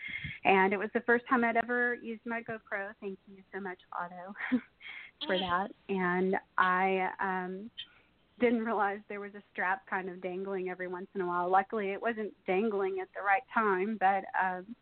[0.44, 2.92] And it was the first time I'd ever used my GoPro.
[3.00, 4.34] Thank you so much, Otto,
[5.26, 5.68] for that.
[5.88, 7.70] And I um
[8.38, 11.50] didn't realize there was a strap kind of dangling every once in a while.
[11.50, 14.76] Luckily, it wasn't dangling at the right time, but um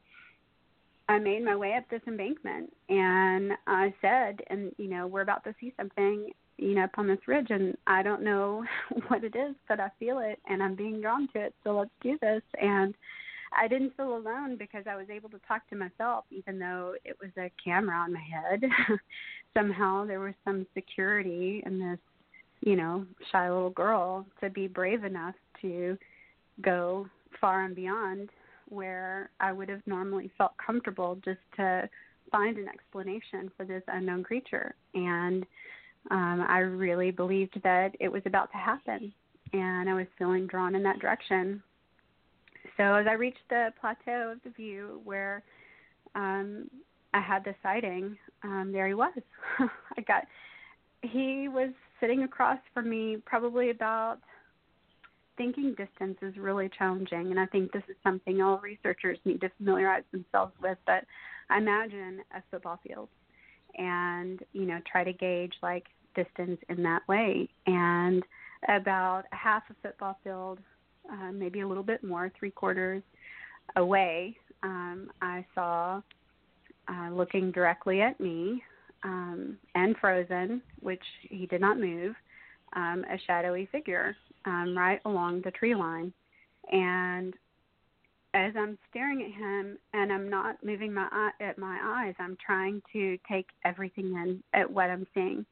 [1.08, 5.44] I made my way up this embankment and I said, and you know, we're about
[5.44, 8.64] to see something, you know, up on this ridge and I don't know
[9.08, 11.54] what it is, but I feel it and I'm being drawn to it.
[11.62, 12.42] So let's do this.
[12.60, 12.94] And
[13.56, 17.16] I didn't feel alone because I was able to talk to myself, even though it
[17.20, 18.62] was a camera on my head.
[19.54, 21.98] Somehow there was some security in this,
[22.60, 25.96] you know, shy little girl to be brave enough to
[26.62, 27.06] go
[27.40, 28.30] far and beyond
[28.68, 31.88] where I would have normally felt comfortable just to
[32.30, 34.74] find an explanation for this unknown creature.
[34.94, 35.44] And
[36.10, 39.12] um, I really believed that it was about to happen,
[39.52, 41.62] and I was feeling drawn in that direction.
[42.76, 45.42] So as I reached the plateau of the view where
[46.14, 46.68] um,
[47.12, 49.12] I had the sighting, um, there he was.
[49.58, 50.24] I got
[51.02, 54.18] he was sitting across from me, probably about
[55.36, 59.50] thinking distance is really challenging, and I think this is something all researchers need to
[59.58, 60.78] familiarize themselves with.
[60.86, 61.04] But
[61.56, 63.08] imagine a football field,
[63.76, 67.48] and you know, try to gauge like distance in that way.
[67.66, 68.22] And
[68.68, 70.58] about half a football field,
[71.10, 73.02] uh, maybe a little bit more, three quarters
[73.76, 76.00] away, um, I saw
[76.88, 78.62] uh, looking directly at me
[79.02, 82.14] um, and frozen, which he did not move,
[82.74, 86.12] um, a shadowy figure um, right along the tree line.
[86.70, 87.34] And
[88.34, 92.36] as I'm staring at him and I'm not moving my eye, at my eyes, I'm
[92.44, 95.46] trying to take everything in at what I'm seeing.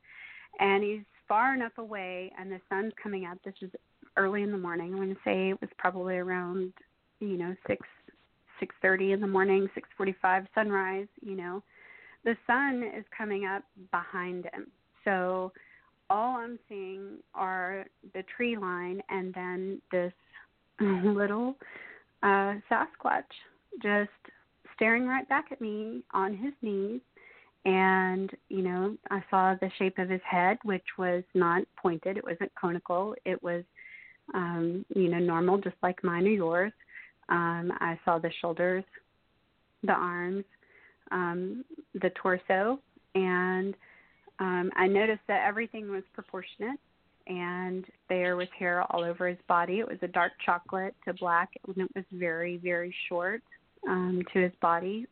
[0.58, 3.38] And he's far enough away, and the sun's coming up.
[3.44, 3.70] This is
[4.16, 4.92] early in the morning.
[4.92, 6.72] I'm going to say it was probably around,
[7.20, 7.86] you know, six
[8.60, 11.06] six thirty in the morning, six forty five sunrise.
[11.20, 11.62] You know,
[12.24, 14.66] the sun is coming up behind him.
[15.04, 15.52] So
[16.12, 20.12] all I'm seeing are the tree line and then this
[20.80, 21.56] little
[22.22, 23.24] uh, Sasquatch
[23.82, 24.10] just
[24.74, 27.00] staring right back at me on his knees.
[27.64, 32.24] And, you know, I saw the shape of his head, which was not pointed, it
[32.24, 33.62] wasn't conical, it was,
[34.34, 36.72] um, you know, normal, just like mine or yours.
[37.28, 38.84] Um, I saw the shoulders,
[39.84, 40.44] the arms,
[41.12, 42.80] um, the torso,
[43.14, 43.74] and
[44.38, 46.78] um, I noticed that everything was proportionate
[47.26, 49.78] and there was hair all over his body.
[49.78, 53.42] It was a dark chocolate to black, and it was very, very short
[53.88, 55.06] um, to his body.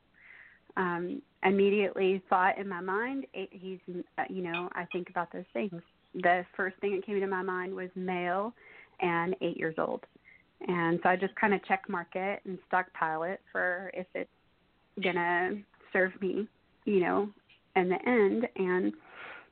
[0.77, 3.79] Um, immediately thought in my mind, he's,
[4.19, 5.81] uh, you know, I think about those things.
[6.15, 8.53] The first thing that came to my mind was male
[9.01, 10.05] and eight years old.
[10.67, 14.31] And so I just kind of check mark it and stockpile it for if it's
[15.03, 15.59] going to
[15.93, 16.47] serve me,
[16.85, 17.29] you know,
[17.77, 18.47] in the end.
[18.57, 18.93] And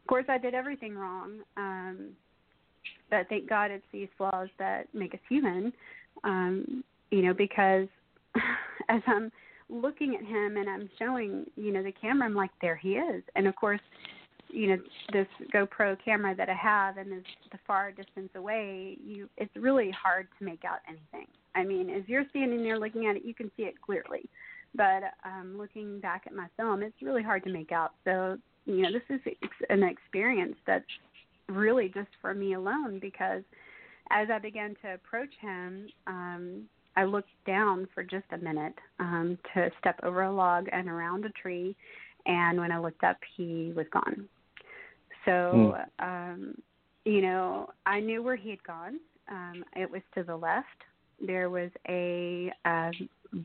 [0.08, 1.40] course, I did everything wrong.
[1.56, 2.08] Um,
[3.10, 5.72] but thank God it's these flaws that make us human.
[6.24, 7.88] Um, you know, because
[8.88, 9.30] as I'm
[9.68, 13.22] looking at him and I'm showing, you know, the camera, I'm like, there he is.
[13.36, 13.80] And of course,
[14.50, 14.82] you know,
[15.12, 19.90] this GoPro camera that I have and is the far distance away, you it's really
[19.90, 21.28] hard to make out anything.
[21.54, 24.28] I mean, as you're standing there looking at it, you can see it clearly.
[24.74, 27.92] But um, looking back at my film, it's really hard to make out.
[28.04, 29.20] So you know, this is
[29.70, 30.84] an experience that's
[31.48, 33.42] really just for me alone because
[34.10, 39.38] as I began to approach him, um, I looked down for just a minute um,
[39.54, 41.76] to step over a log and around a tree,
[42.26, 44.28] and when I looked up, he was gone.
[45.24, 45.84] So, mm.
[46.00, 46.54] um,
[47.04, 48.98] you know, I knew where he had gone.
[49.30, 50.66] Um, it was to the left.
[51.24, 52.90] There was a, a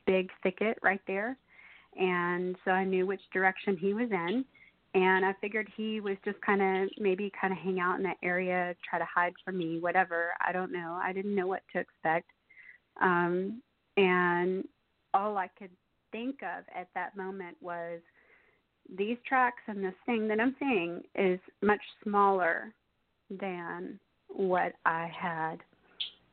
[0.07, 1.37] big thicket right there,
[1.95, 4.45] and so I knew which direction he was in
[4.93, 8.17] and I figured he was just kind of maybe kind of hang out in that
[8.21, 10.33] area, try to hide from me, whatever.
[10.45, 10.99] I don't know.
[11.01, 12.29] I didn't know what to expect.
[13.01, 13.61] Um,
[13.97, 14.65] and
[15.13, 15.71] all I could
[16.11, 18.01] think of at that moment was
[18.97, 22.71] these tracks and this thing that I'm seeing is much smaller
[23.29, 25.57] than what I had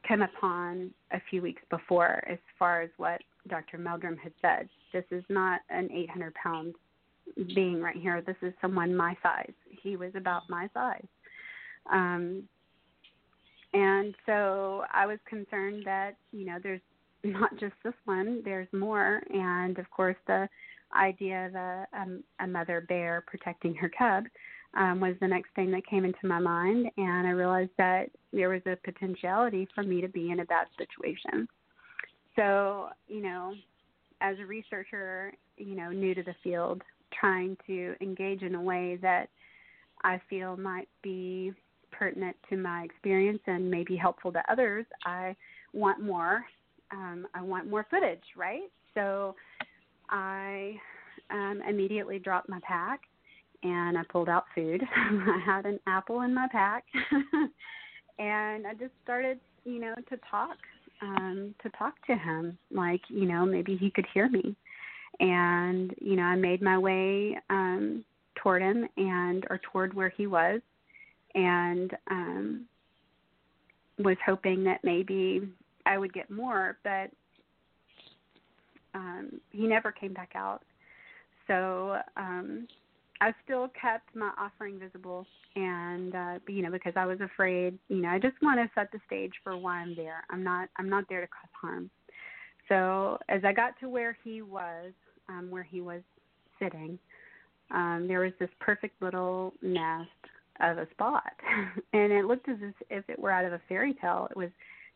[0.07, 3.79] come upon a few weeks before, as far as what Dr.
[3.79, 4.69] Meldrum had said.
[4.93, 6.75] This is not an 800 pound
[7.55, 8.23] being right here.
[8.23, 9.53] This is someone my size.
[9.83, 11.07] He was about my size.
[11.91, 12.45] Um,
[13.73, 16.81] and so I was concerned that, you know, there's
[17.25, 19.23] not just this one, there's more.
[19.33, 20.49] And of course, the
[20.97, 24.25] idea of a, um, a mother bear protecting her cub
[24.75, 28.49] um, was the next thing that came into my mind, and I realized that there
[28.49, 31.49] was a potentiality for me to be in a bad situation.
[32.37, 33.55] So, you know,
[34.21, 36.83] as a researcher, you know, new to the field,
[37.19, 39.29] trying to engage in a way that
[40.03, 41.53] I feel might be
[41.91, 45.37] pertinent to my experience and maybe helpful to others, I
[45.73, 46.45] want more.
[46.93, 48.71] Um, I want more footage, right?
[48.95, 49.37] So
[50.09, 50.77] I
[51.31, 53.01] um, immediately dropped my pack
[53.63, 54.83] and I pulled out food.
[54.97, 56.85] I had an apple in my pack,
[58.19, 60.57] and I just started, you know, to talk,
[61.03, 64.57] um, to talk to him, like you know maybe he could hear me,
[65.21, 68.05] and you know I made my way um,
[68.37, 70.61] toward him and or toward where he was,
[71.35, 72.67] and um,
[73.99, 75.43] was hoping that maybe
[75.87, 77.11] I would get more, but
[78.95, 80.63] um, he never came back out.
[81.47, 82.67] So um,
[83.21, 87.79] I still kept my offering visible, and uh, you know because I was afraid.
[87.89, 90.25] You know, I just want to set the stage for why I'm there.
[90.31, 90.71] I'm not.
[90.79, 91.91] I'm not there to cause harm.
[92.69, 94.93] So as I got to where he was,
[95.31, 96.03] um, where he was
[96.59, 96.99] sitting,
[97.71, 100.11] um, there was this perfect little nest
[100.61, 101.33] of a spot,
[101.93, 102.59] and it looked as
[102.91, 104.29] if it were out of a fairy tale.
[104.31, 104.51] It was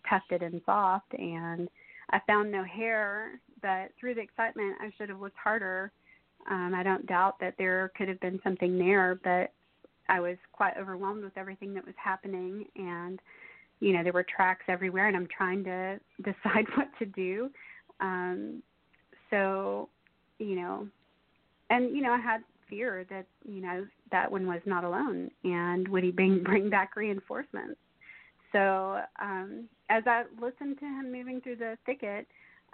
[0.08, 1.68] tufted and soft, and
[2.10, 3.40] I found no hair.
[3.62, 5.90] But through the excitement, I should have looked harder
[6.50, 9.52] um, I don't doubt that there could have been something there, but
[10.08, 13.18] I was quite overwhelmed with everything that was happening, and
[13.80, 17.50] you know there were tracks everywhere, and I'm trying to decide what to do.
[18.00, 18.62] Um,
[19.30, 19.88] so,
[20.38, 20.86] you know,
[21.70, 25.88] and you know I had fear that you know that one was not alone, and
[25.88, 27.78] would he bring bring back reinforcements?
[28.52, 32.26] So um, as I listened to him moving through the thicket,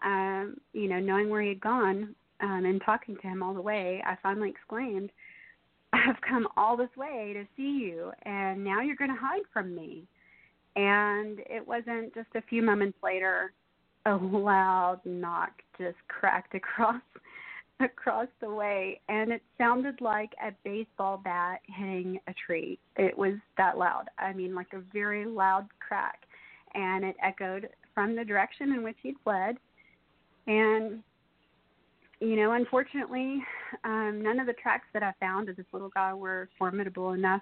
[0.05, 3.61] um, you know, knowing where he had gone, um, and talking to him all the
[3.61, 5.11] way, I finally exclaimed,
[5.93, 9.75] I've come all this way to see you, and now you're going to hide from
[9.75, 10.05] me.
[10.77, 13.53] And it wasn't just a few moments later,
[14.07, 17.03] a loud knock just cracked across
[17.85, 22.79] across the way, and it sounded like a baseball bat hitting a tree.
[22.97, 24.05] It was that loud.
[24.19, 26.21] I mean, like a very loud crack,
[26.75, 29.57] and it echoed from the direction in which he'd fled.
[30.47, 31.03] And
[32.21, 33.43] you know, unfortunately,
[33.85, 37.41] um, none of the tracks that I found of this little guy were formidable enough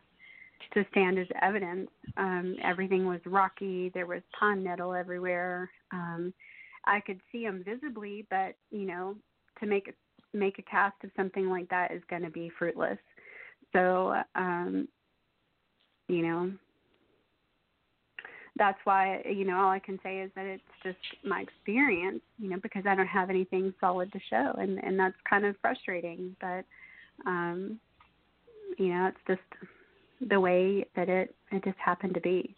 [0.74, 1.90] to stand as evidence.
[2.16, 3.90] Um, everything was rocky.
[3.92, 5.70] There was pine nettle everywhere.
[5.92, 6.32] Um,
[6.84, 9.16] I could see him visibly, but you know,
[9.60, 9.92] to make
[10.32, 12.98] make a cast of something like that is going to be fruitless.
[13.72, 14.88] So, um,
[16.08, 16.52] you know,
[18.56, 22.50] that's why you know all I can say is that it's just my experience, you
[22.50, 26.34] know, because I don't have anything solid to show, and and that's kind of frustrating.
[26.40, 26.64] But
[27.26, 27.78] um,
[28.78, 32.56] you know, it's just the way that it it just happened to be.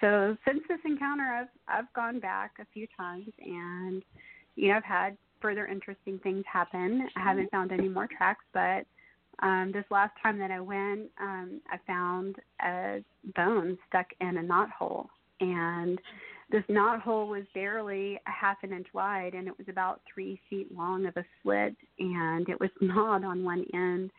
[0.00, 4.02] So since this encounter, I've I've gone back a few times, and
[4.56, 7.08] you know, I've had further interesting things happen.
[7.16, 8.86] I haven't found any more tracks, but
[9.42, 13.02] um, this last time that I went, um, I found a
[13.34, 15.08] bone stuck in a knot hole.
[15.40, 16.00] And
[16.50, 20.40] this knot hole was barely a half an inch wide and it was about three
[20.48, 24.10] feet long of a slit and it was gnawed on one end.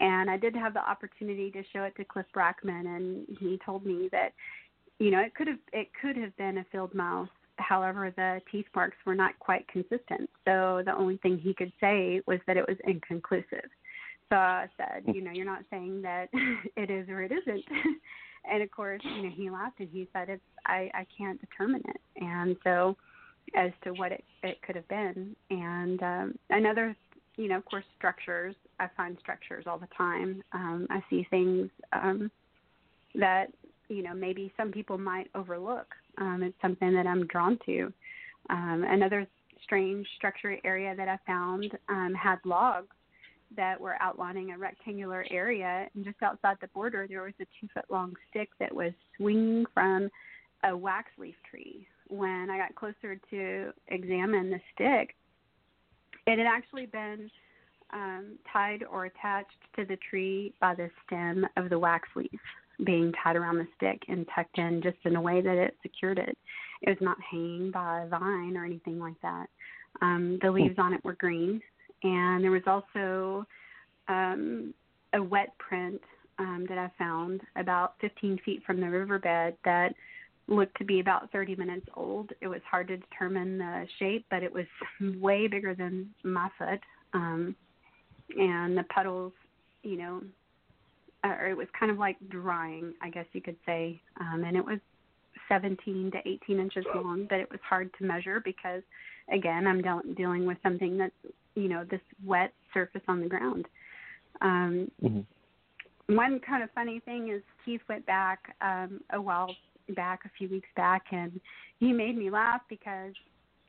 [0.00, 3.86] And i did have the opportunity to show it to cliff Barackman and he told
[3.86, 4.32] me that
[4.98, 8.66] you know it could have it could have been a field mouse however the teeth
[8.74, 12.66] marks were not quite consistent so the only thing he could say was that it
[12.66, 13.68] was inconclusive
[14.28, 16.28] so i said you know you're not saying that
[16.76, 17.64] it is or it isn't
[18.50, 21.82] and of course, you know, he laughed and he said, "It's I I can't determine
[21.88, 22.96] it." And so,
[23.54, 26.96] as to what it it could have been, and um, another,
[27.36, 28.54] you know, of course, structures.
[28.80, 30.42] I find structures all the time.
[30.52, 32.30] Um, I see things um,
[33.14, 33.46] that
[33.88, 35.94] you know maybe some people might overlook.
[36.18, 37.92] Um, it's something that I'm drawn to.
[38.50, 39.26] Um, another
[39.62, 42.94] strange structure area that I found um, had logs
[43.56, 47.68] that were outlining a rectangular area, and just outside the border, there was a two
[47.72, 50.10] foot long stick that was swinging from
[50.64, 51.86] a wax leaf tree.
[52.08, 55.14] When I got closer to examine the stick,
[56.26, 57.30] it had actually been
[57.92, 62.30] um, tied or attached to the tree by the stem of the wax leaf,
[62.84, 66.18] being tied around the stick and tucked in just in a way that it secured
[66.18, 66.36] it.
[66.82, 69.46] It was not hanging by a vine or anything like that.
[70.02, 71.60] Um, the leaves on it were green,
[72.02, 73.46] and there was also
[74.08, 74.74] um,
[75.12, 76.00] a wet print
[76.38, 79.94] um, that I found about 15 feet from the riverbed that
[80.46, 82.30] looked to be about 30 minutes old.
[82.40, 84.66] It was hard to determine the shape, but it was
[85.20, 86.80] way bigger than my foot.
[87.12, 87.54] Um,
[88.36, 89.32] and the puddles,
[89.82, 90.22] you know,
[91.24, 94.64] or it was kind of like drying, I guess you could say, um, and it
[94.64, 94.78] was
[95.48, 98.82] 17 to 18 inches long, but it was hard to measure because,
[99.32, 103.66] again, I'm de- dealing with something that's you know this wet surface on the ground.
[104.40, 106.16] Um, Mm-hmm.
[106.16, 109.54] one kind of funny thing is Keith went back um, a while
[109.94, 111.40] back, a few weeks back, and
[111.78, 113.12] he made me laugh because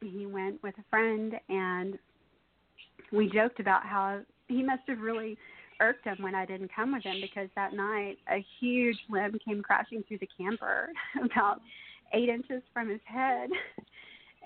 [0.01, 1.97] he went with a friend and
[3.11, 5.37] we joked about how he must have really
[5.79, 9.61] irked him when I didn't come with him because that night a huge limb came
[9.61, 10.89] crashing through the camper
[11.23, 11.61] about
[12.13, 13.49] eight inches from his head.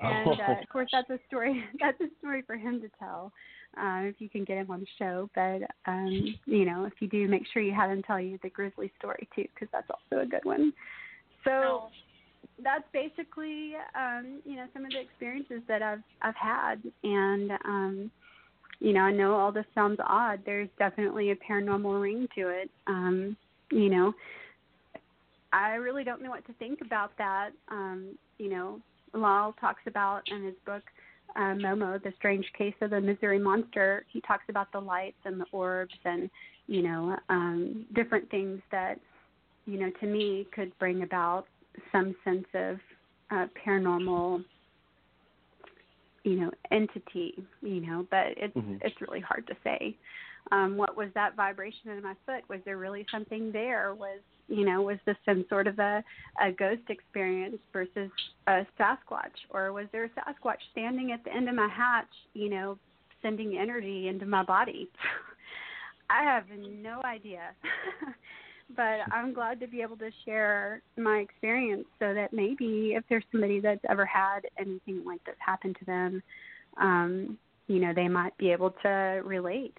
[0.02, 1.62] And uh, of course, that's a story.
[1.80, 3.34] That's a story for him to tell
[3.78, 5.30] uh, if you can get him on the show.
[5.36, 8.50] But um, you know, if you do, make sure you have him tell you the
[8.50, 10.72] grizzly story too, because that's also a good one.
[11.44, 11.90] So No.
[12.64, 18.12] that's basically um, you know some of the experiences that I've I've had, and um,
[18.80, 20.42] you know I know all this sounds odd.
[20.46, 22.70] There's definitely a paranormal ring to it.
[22.88, 23.36] Um,
[23.72, 24.14] you know,
[25.54, 27.50] I really don't know what to think about that.
[27.70, 28.80] Um, you know,
[29.14, 30.84] Lyle talks about in his book
[31.36, 34.06] uh, Momo, the strange case of the Missouri monster.
[34.12, 36.30] He talks about the lights and the orbs and
[36.68, 39.00] you know um, different things that
[39.66, 41.46] you know to me could bring about
[41.92, 42.78] some sense of
[43.32, 44.44] uh, paranormal
[46.24, 48.80] you know entity you know but it's Mhm.
[48.84, 49.96] it's really hard to say.
[50.52, 52.48] Um what was that vibration in my foot?
[52.50, 53.96] Was there really something there?
[53.96, 56.04] Was you know was this some sort of a
[56.42, 58.12] a ghost experience versus
[58.48, 59.38] a sasquatch?
[59.50, 62.78] Or was there a sasquatch standing at the end of my hatch you know
[63.22, 64.90] sending energy into my body?
[66.10, 67.52] I have no idea
[68.76, 73.24] but i'm glad to be able to share my experience so that maybe if there's
[73.32, 76.22] somebody that's ever had anything like this happen to them
[76.80, 77.38] um
[77.70, 79.78] you know they might be able to relate.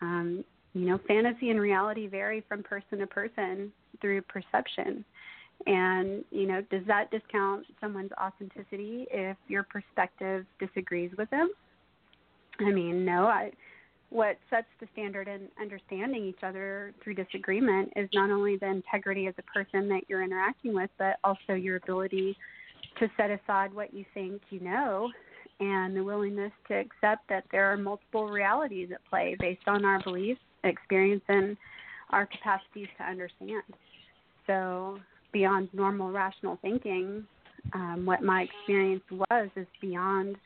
[0.00, 5.04] Um you know fantasy and reality vary from person to person through perception.
[5.66, 11.50] And you know does that discount someone's authenticity if your perspective disagrees with them?
[12.60, 13.50] I mean no i
[14.10, 19.26] what sets the standard in understanding each other through disagreement is not only the integrity
[19.26, 22.36] as a person that you're interacting with but also your ability
[22.98, 25.10] to set aside what you think you know
[25.60, 30.00] and the willingness to accept that there are multiple realities at play based on our
[30.02, 31.56] beliefs, experience, and
[32.10, 33.62] our capacities to understand.
[34.46, 34.98] So,
[35.32, 37.26] beyond normal rational thinking,
[37.72, 40.36] um, what my experience was is beyond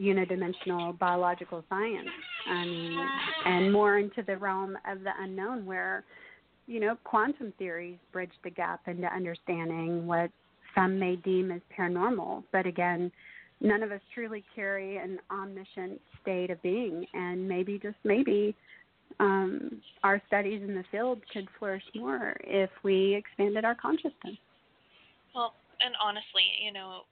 [0.00, 2.08] unidimensional biological science.
[2.50, 2.98] Mean,
[3.46, 6.04] and more into the realm of the unknown, where
[6.66, 10.30] you know quantum theories bridge the gap into understanding what
[10.74, 13.10] some may deem as paranormal, but again
[13.60, 18.54] none of us truly carry an omniscient state of being and maybe just maybe
[19.20, 24.36] um, our studies in the field could flourish more if we expanded our consciousness
[25.34, 27.02] Well, and honestly, you know,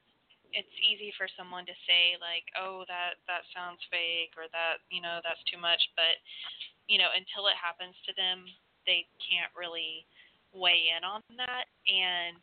[0.53, 5.00] it's easy for someone to say like, "Oh, that that sounds fake," or that you
[5.00, 5.80] know that's too much.
[5.96, 6.20] But
[6.88, 8.44] you know, until it happens to them,
[8.86, 10.05] they can't really
[10.53, 11.66] weigh in on that.
[11.88, 12.36] And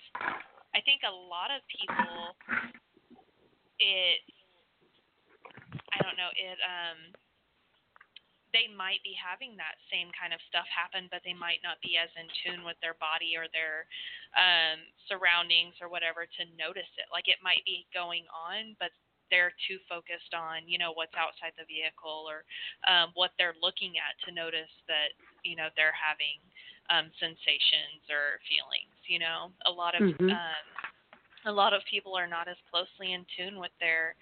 [0.73, 2.33] I think a lot of people,
[3.77, 4.21] it,
[5.93, 7.13] I don't know, it um
[8.51, 12.01] they might be having that same kind of stuff happen, but they might not be
[12.01, 13.85] as in tune with their body or their
[14.33, 17.05] um, surroundings or whatever to notice it.
[17.13, 18.89] Like it might be going on, but
[19.29, 22.41] they're too focused on you know what's outside the vehicle or
[22.89, 25.13] um, what they're looking at to notice that
[25.45, 26.41] you know they're having
[26.89, 28.97] um, sensations or feelings.
[29.05, 30.33] You know, a lot of Mhm.
[30.33, 30.65] um,
[31.45, 34.15] a lot of people are not as closely in tune with their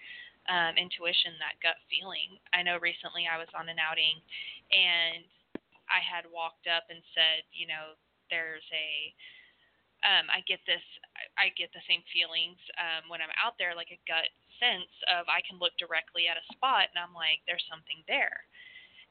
[0.48, 2.40] um, intuition, that gut feeling.
[2.56, 4.18] I know recently I was on an outing
[4.72, 5.24] and
[5.88, 7.96] I had walked up and said, you know,
[8.32, 9.12] there's a
[10.04, 10.84] um, I get this
[11.34, 14.30] I get the same feelings um, when I'm out there, like a gut
[14.62, 18.46] sense of I can look directly at a spot and I'm like, there's something there.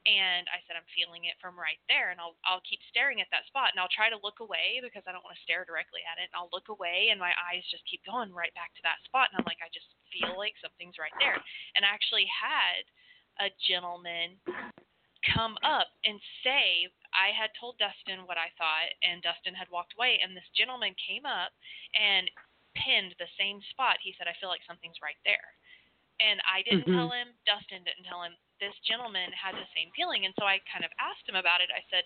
[0.05, 3.27] And I said, I'm feeling it from right there, and I'll I'll keep staring at
[3.31, 6.05] that spot, and I'll try to look away because I don't want to stare directly
[6.07, 6.31] at it.
[6.31, 9.27] And I'll look away, and my eyes just keep going right back to that spot,
[9.31, 11.35] and I'm like, I just feel like something's right there.
[11.75, 12.87] And I actually had
[13.43, 14.39] a gentleman
[15.25, 19.97] come up and say I had told Dustin what I thought, and Dustin had walked
[19.97, 21.51] away, and this gentleman came up
[21.97, 22.29] and
[22.79, 23.97] pinned the same spot.
[23.99, 25.51] He said, I feel like something's right there.
[26.19, 26.95] And I didn't Mhm.
[26.95, 28.37] tell him, Dustin didn't tell him.
[28.59, 31.69] This gentleman had the same feeling, and so I kind of asked him about it.
[31.73, 32.03] I said,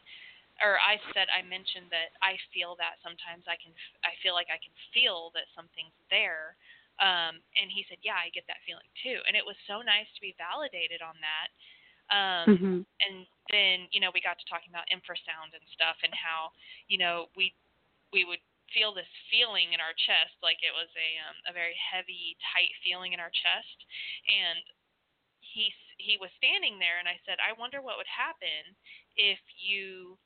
[0.61, 3.73] or I said, I mentioned that I feel that sometimes I can,
[4.03, 6.55] I feel like I can feel that something's there.
[7.01, 9.23] Um, and he said, Yeah, I get that feeling too.
[9.25, 11.49] And it was so nice to be validated on that
[12.11, 16.13] Um, hmm and then you know we got to talking about infrasound and stuff and
[16.13, 16.53] how
[16.87, 17.53] you know we
[18.13, 18.41] we would
[18.73, 22.71] feel this feeling in our chest like it was a um, a very heavy tight
[22.85, 23.77] feeling in our chest
[24.29, 24.63] and
[25.41, 28.73] he he was standing there and I said I wonder what would happen
[29.15, 30.17] if you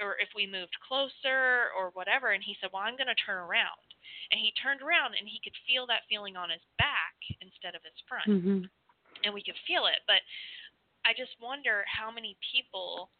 [0.00, 2.32] or if we moved closer or whatever.
[2.32, 3.84] And he said well I'm going to turn around.
[4.32, 7.84] And he turned around and he could feel that feeling on his back instead of
[7.84, 8.26] his front.
[8.26, 8.70] Hmm
[9.24, 10.00] and we could feel it.
[10.06, 10.22] But
[11.04, 13.10] I just wonder how many people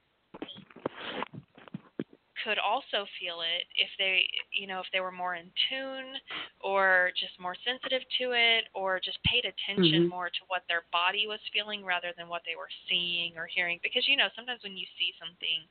[2.45, 6.17] could also feel it if they, you know, if they were more in tune
[6.61, 10.09] or just more sensitive to it or just paid attention Mhm.
[10.09, 13.79] more to what their body was feeling rather than what they were seeing or hearing.
[13.83, 15.69] Because, you know, sometimes when you see something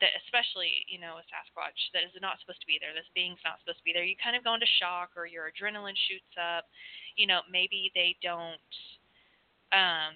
[0.00, 3.42] that, especially, you know, a Sasquatch that is not supposed to be there, this being's
[3.44, 6.36] not supposed to be there, you kind of go into shock or your adrenaline shoots
[6.36, 6.68] up.
[7.16, 8.60] You know, maybe they don't
[9.72, 10.14] um,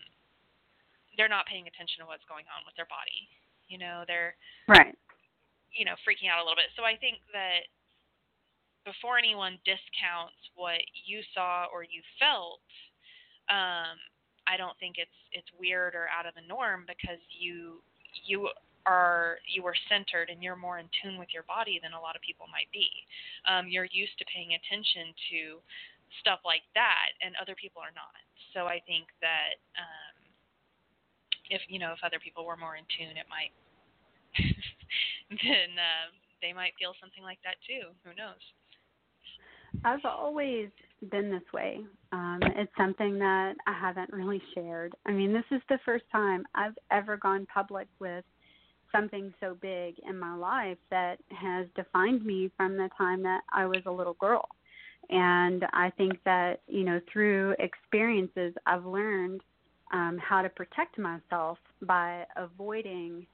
[1.16, 3.28] they're not paying attention to what's going on with their body.
[3.68, 4.36] You know, they're
[4.68, 4.96] Right.
[5.74, 6.72] You know freaking out a little bit.
[6.76, 7.68] So I think that
[8.84, 12.64] before anyone discounts what you saw or you felt,
[13.52, 13.98] um,
[14.48, 17.82] I don't think it's it's weird or out of the norm because you
[18.24, 18.48] you
[18.86, 22.16] are you are centered and you're more in tune with your body than a lot
[22.16, 22.88] of people might be.
[23.46, 25.60] Um, you're used to paying attention to
[26.18, 28.16] stuff like that, and other people are not.
[28.56, 30.16] So I think that um,
[31.52, 33.52] if you know if other people were more in tune, it might
[35.30, 36.10] then uh,
[36.42, 37.90] they might feel something like that too.
[38.04, 38.40] Who knows?
[39.84, 40.68] I've always
[41.10, 41.80] been this way.
[42.12, 44.94] Um, it's something that I haven't really shared.
[45.06, 48.24] I mean, this is the first time I've ever gone public with
[48.92, 53.66] something so big in my life that has defined me from the time that I
[53.66, 54.48] was a little girl.
[55.08, 59.40] And I think that, you know, through experiences, I've learned
[59.92, 63.26] um, how to protect myself by avoiding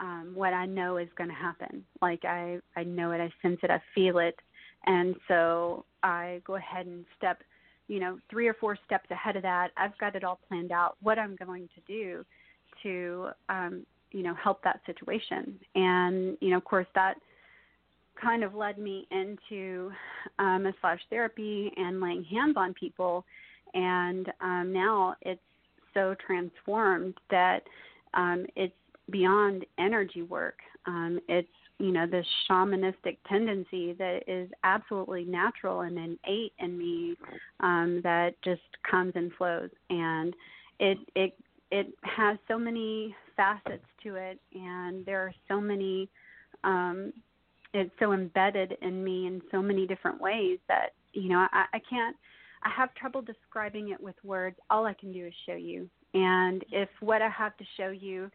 [0.00, 1.84] um, what I know is going to happen.
[2.02, 4.38] Like I, I know it, I sense it, I feel it,
[4.86, 7.40] and so I go ahead and step,
[7.88, 9.70] you know, three or four steps ahead of that.
[9.76, 12.24] I've got it all planned out what I'm going to do
[12.82, 15.58] to, um, you know, help that situation.
[15.74, 17.14] And you know, of course, that
[18.20, 19.90] kind of led me into
[20.38, 23.24] um, massage therapy and laying hands on people.
[23.74, 25.40] And um, now it's
[25.94, 27.62] so transformed that
[28.14, 28.74] um, it's
[29.10, 30.58] beyond energy work.
[30.86, 31.48] Um, it's
[31.78, 37.16] you know this shamanistic tendency that is absolutely natural and innate in me
[37.60, 40.34] um, that just comes and flows, and
[40.78, 41.36] it it
[41.70, 46.08] it has so many facets to it, and there are so many.
[46.62, 47.12] Um,
[47.76, 51.80] it's so embedded in me in so many different ways that you know I, I
[51.90, 52.16] can't.
[52.62, 54.56] I have trouble describing it with words.
[54.70, 58.30] All I can do is show you, and if what I have to show you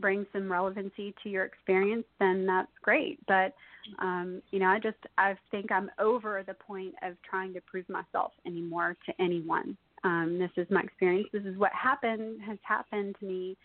[0.00, 3.18] brings some relevancy to your experience, then that's great.
[3.26, 3.54] But
[3.98, 7.88] um, you know, I just I think I'm over the point of trying to prove
[7.88, 9.76] myself anymore to anyone.
[10.04, 11.28] Um, this is my experience.
[11.32, 13.56] This is what happened has happened to me,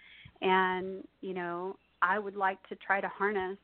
[0.41, 3.57] and you know, I would like to try to harness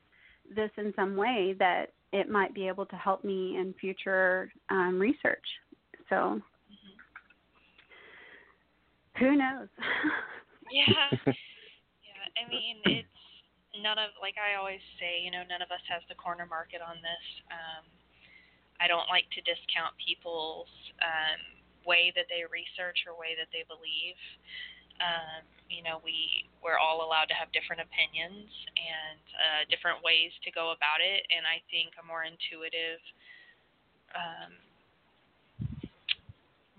[0.55, 4.99] this in some way that it might be able to help me in future um,
[4.99, 5.45] research.
[6.09, 6.39] So,
[9.19, 9.67] who knows?
[10.71, 11.33] Yeah.
[12.35, 13.19] I mean, it's
[13.79, 16.83] none of like I always say, you know, none of us has the corner market
[16.83, 17.25] on this.
[17.51, 17.83] Um,
[18.79, 21.39] I don't like to discount people's um,
[21.87, 24.19] way that they research or way that they believe.
[24.99, 30.31] Um, you know, we we're all allowed to have different opinions and uh, different ways
[30.43, 32.99] to go about it, and I think a more intuitive,
[34.15, 34.51] um,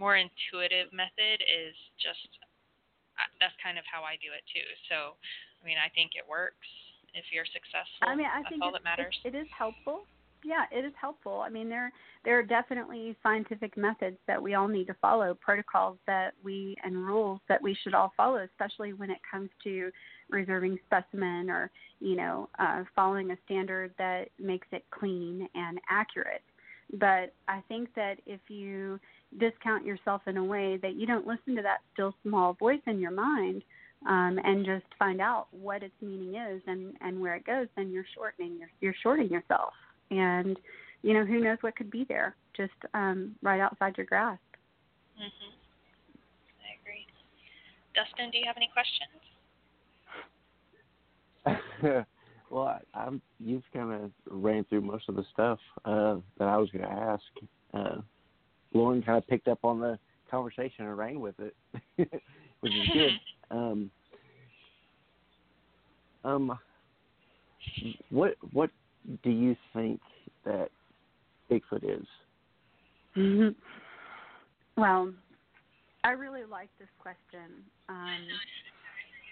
[0.00, 2.28] more intuitive method is just
[3.40, 4.68] that's kind of how I do it too.
[4.88, 5.16] So,
[5.62, 6.66] I mean, I think it works.
[7.14, 9.16] If you're successful, I mean, I that's think all that matters.
[9.24, 10.02] It, it is helpful.
[10.44, 11.40] Yeah, it is helpful.
[11.40, 11.90] I mean, there
[12.24, 16.94] there are definitely scientific methods that we all need to follow, protocols that we and
[16.94, 19.90] rules that we should all follow, especially when it comes to
[20.30, 26.42] reserving specimen or you know uh, following a standard that makes it clean and accurate.
[26.92, 29.00] But I think that if you
[29.38, 33.00] discount yourself in a way that you don't listen to that still small voice in
[33.00, 33.62] your mind
[34.06, 37.90] um, and just find out what its meaning is and, and where it goes, then
[37.90, 39.72] you're shortening your, you're shorting yourself.
[40.10, 40.58] And
[41.02, 44.40] you know who knows what could be there, just um, right outside your grasp.
[45.18, 45.52] Mhm.
[46.62, 47.06] I agree.
[47.94, 49.10] Dustin, do you have any questions?
[52.50, 56.56] well, I, I'm you've kind of ran through most of the stuff uh, that I
[56.56, 57.22] was going to ask.
[57.74, 58.00] Uh,
[58.72, 59.98] Lauren kind of picked up on the
[60.30, 61.56] conversation and ran with it,
[62.60, 63.10] which is good.
[63.48, 63.92] Um,
[66.26, 66.58] Um,
[68.10, 68.70] what what
[69.22, 70.00] do you think
[70.44, 70.70] that
[71.50, 72.06] Bigfoot is?
[73.16, 73.54] Mhm.
[74.76, 75.12] Well,
[76.02, 77.64] I really like this question.
[77.88, 78.26] Um,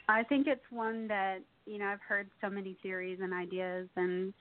[0.09, 4.33] I think it's one that you know I've heard so many theories and ideas, and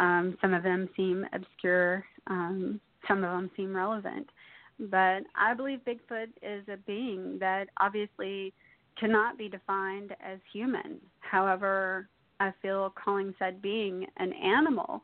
[0.00, 4.28] um, some of them seem obscure, um, some of them seem relevant.
[4.80, 8.52] But I believe Bigfoot is a being that obviously
[9.00, 11.00] cannot be defined as human.
[11.20, 15.02] However, I feel calling said being an animal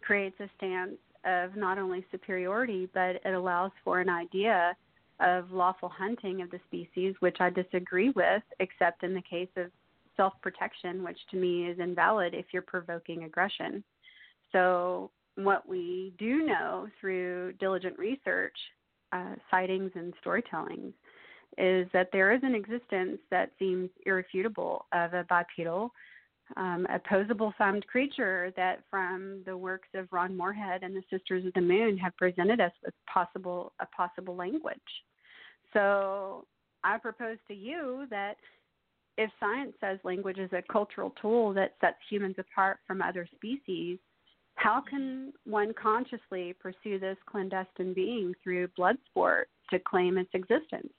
[0.00, 4.76] creates a stance of not only superiority, but it allows for an idea
[5.20, 9.70] of lawful hunting of the species, which I disagree with, except in the case of
[10.16, 13.84] self protection, which to me is invalid if you're provoking aggression.
[14.50, 18.56] So, what we do know through diligent research,
[19.12, 20.92] uh, sightings, and storytellings
[21.58, 25.92] is that there is an existence that seems irrefutable of a bipedal,
[26.56, 31.52] um, opposable thumbed creature that, from the works of Ron Morehead and the Sisters of
[31.54, 34.76] the Moon, have presented us with possible a possible language.
[35.72, 36.46] So
[36.84, 38.36] I propose to you that
[39.18, 43.98] if science says language is a cultural tool that sets humans apart from other species,
[44.56, 50.92] how can one consciously pursue this clandestine being through blood sport to claim its existence?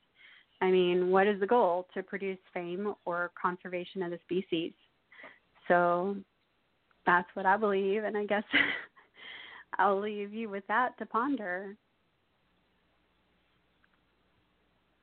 [0.63, 1.87] I mean, what is the goal?
[1.93, 4.71] To produce fame or conservation of the species?
[5.67, 6.15] So
[7.05, 8.45] that's what I believe, and I guess
[9.77, 11.75] I'll leave you with that to ponder.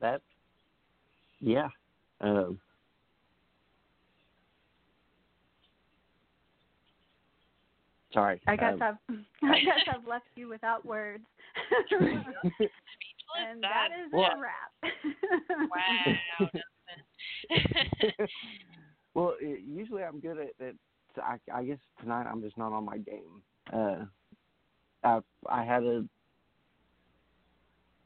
[0.01, 0.23] That,
[1.41, 1.69] yeah.
[2.23, 2.59] Um,
[8.15, 8.41] sorry.
[8.47, 9.17] I guess um, I've
[9.51, 11.25] I guess I've left you without words.
[13.33, 13.51] Speechless.
[13.53, 14.73] and that that is Well- a wrap.
[16.41, 16.49] wow.
[19.15, 20.77] well, it, usually I'm good at it.
[21.23, 23.43] I, I guess tonight I'm just not on my game.
[23.73, 24.05] Uh,
[25.05, 26.05] I I had a.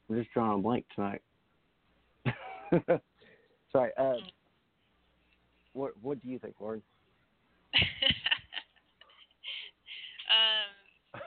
[0.09, 1.21] I'm just drawing a blank tonight.
[3.71, 3.91] Sorry.
[3.97, 4.15] Uh,
[5.73, 6.81] what What do you think, Lauren?
[10.29, 11.21] um,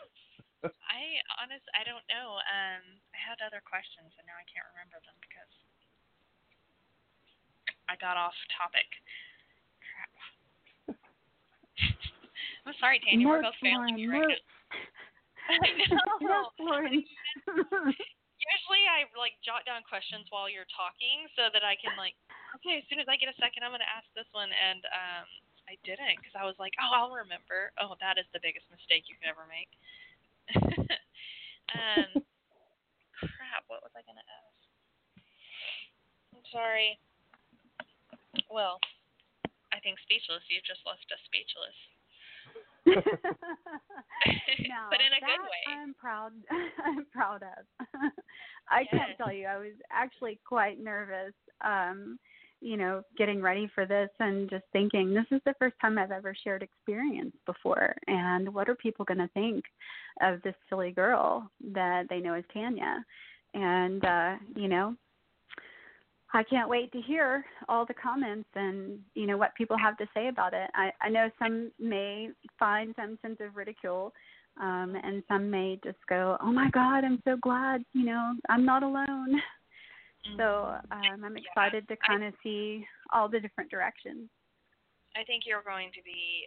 [0.65, 1.01] I
[1.39, 2.39] honest, I don't know.
[2.43, 2.83] Um,
[3.15, 5.55] I had other questions and now I can't remember them because
[7.89, 8.87] I got off topic.
[9.81, 10.13] Crap.
[12.69, 13.25] I'm sorry, Tanya.
[13.25, 14.45] We're both failing you right now.
[15.65, 16.05] I know.
[18.39, 22.15] Usually I like jot down questions while you're talking so that I can like,
[22.61, 24.85] okay, as soon as I get a second, I'm going to ask this one, and
[24.89, 25.27] um,
[25.69, 27.73] I didn't because I was like, oh, I'll remember.
[27.81, 29.73] Oh, that is the biggest mistake you could ever make.
[31.75, 32.23] Um,
[33.37, 34.61] crap, what was I going to ask?
[36.37, 36.99] I'm sorry.
[38.51, 38.81] Well,
[39.73, 40.43] I think speechless.
[40.49, 41.79] You've just left us speechless.
[44.69, 45.63] no, But in a good way.
[45.69, 46.33] I'm proud.
[46.85, 47.65] I'm proud of.
[48.71, 49.47] I can't tell you.
[49.47, 51.35] I was actually quite nervous.
[51.65, 52.19] Um,
[52.61, 56.11] you know, getting ready for this and just thinking this is the first time I've
[56.11, 59.65] ever shared experience before, and what are people going to think
[60.21, 63.05] of this silly girl that they know as Tanya?
[63.55, 64.97] And uh, you know,
[66.35, 70.09] I can't wait to hear all the comments and you know what people have to
[70.13, 70.71] say about it.
[70.75, 74.13] I, I know some may find some sense of ridicule,
[74.61, 77.83] um, and some may just go, "Oh my God, I'm so glad!
[77.93, 79.41] You know, I'm not alone."
[80.37, 84.29] So um, I'm Yeah, excited to kind of see all the different directions.
[85.17, 86.47] I think you're going to be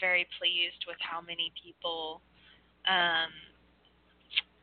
[0.00, 2.22] very pleased with how many people
[2.88, 3.32] um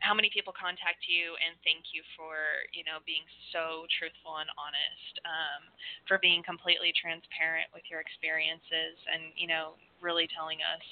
[0.00, 2.36] how many people contact you and thank you for,
[2.76, 3.24] you know, being
[3.56, 5.72] so truthful and honest, um,
[6.04, 10.84] for being completely transparent with your experiences and, you know, really telling us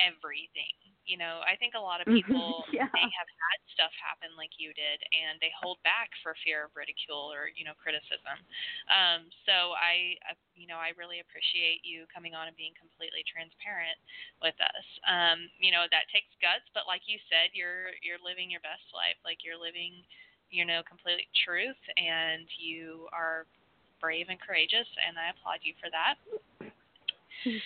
[0.00, 0.72] everything.
[1.04, 2.88] You know, I think a lot of people Yeah.
[2.96, 3.28] may have
[4.58, 7.50] had stuff happen like you did and they hold back for fear of ridicule or,
[7.54, 8.38] you know, criticism.
[8.90, 13.22] Um, so I, uh, you know, I really appreciate you coming on and being completely
[13.26, 13.98] transparent
[14.42, 14.86] with us.
[15.06, 18.84] Um, you know, that takes guts, but like you said, you're you're living your best
[18.94, 19.16] life.
[19.22, 20.02] Like you're living,
[20.50, 23.46] you know, complete truth, and you are
[24.02, 26.16] brave and courageous, and I applaud you for that.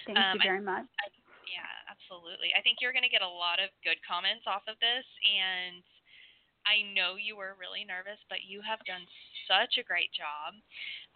[0.06, 0.86] Thank Um, you I- very much.
[1.52, 2.48] Yeah, absolutely.
[2.56, 5.84] I think you're going to get a lot of good comments off of this, and
[6.66, 9.02] I know you were really nervous, but you have done
[9.50, 10.54] such a great job.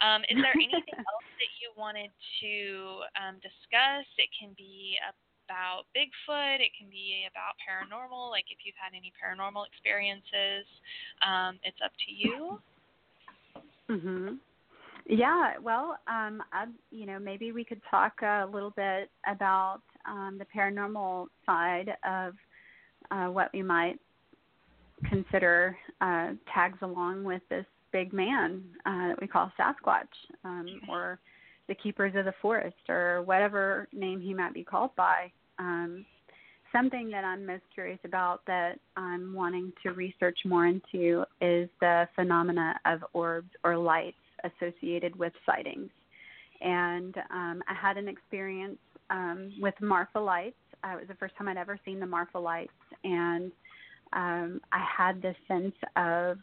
[0.03, 2.11] Um, is there anything else that you wanted
[2.43, 4.07] to um, discuss?
[4.19, 4.99] It can be
[5.47, 6.59] about Bigfoot.
[6.59, 8.31] It can be about paranormal.
[8.31, 10.67] Like if you've had any paranormal experiences,
[11.23, 12.59] um, it's up to you.
[13.89, 14.39] Mhm.
[15.09, 20.37] Yeah, well, um, I, you know, maybe we could talk a little bit about um,
[20.39, 22.35] the paranormal side of
[23.13, 24.01] uh, what we might
[25.05, 30.05] consider uh, tags along with this big man uh, that we call Sasquatch,
[30.45, 31.19] um, or
[31.69, 35.31] the keepers of the forest, or whatever name he might be called by.
[35.59, 36.05] Um,
[36.73, 42.09] something that I'm most curious about that I'm wanting to research more into is the
[42.15, 45.91] phenomena of orbs or lights associated with sightings.
[46.61, 48.79] And um, I had an experience
[49.11, 50.57] um, with Marfa lights.
[50.85, 52.73] Uh, it was the first time I'd ever seen the Marfa lights,
[53.05, 53.51] and
[54.17, 56.39] um, I had this sense of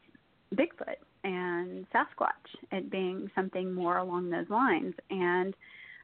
[0.55, 2.29] Bigfoot and Sasquatch,
[2.71, 4.93] it being something more along those lines.
[5.09, 5.55] And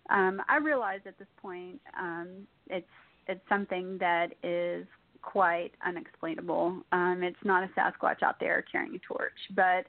[0.10, 2.88] um, I realize at this point um, it's
[3.28, 4.88] it's something that is
[5.22, 6.82] quite unexplainable.
[6.92, 9.86] Um, it's not a Sasquatch out there carrying a torch, but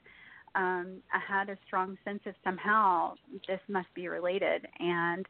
[0.53, 3.15] um, I had a strong sense of somehow
[3.47, 4.67] this must be related.
[4.79, 5.25] And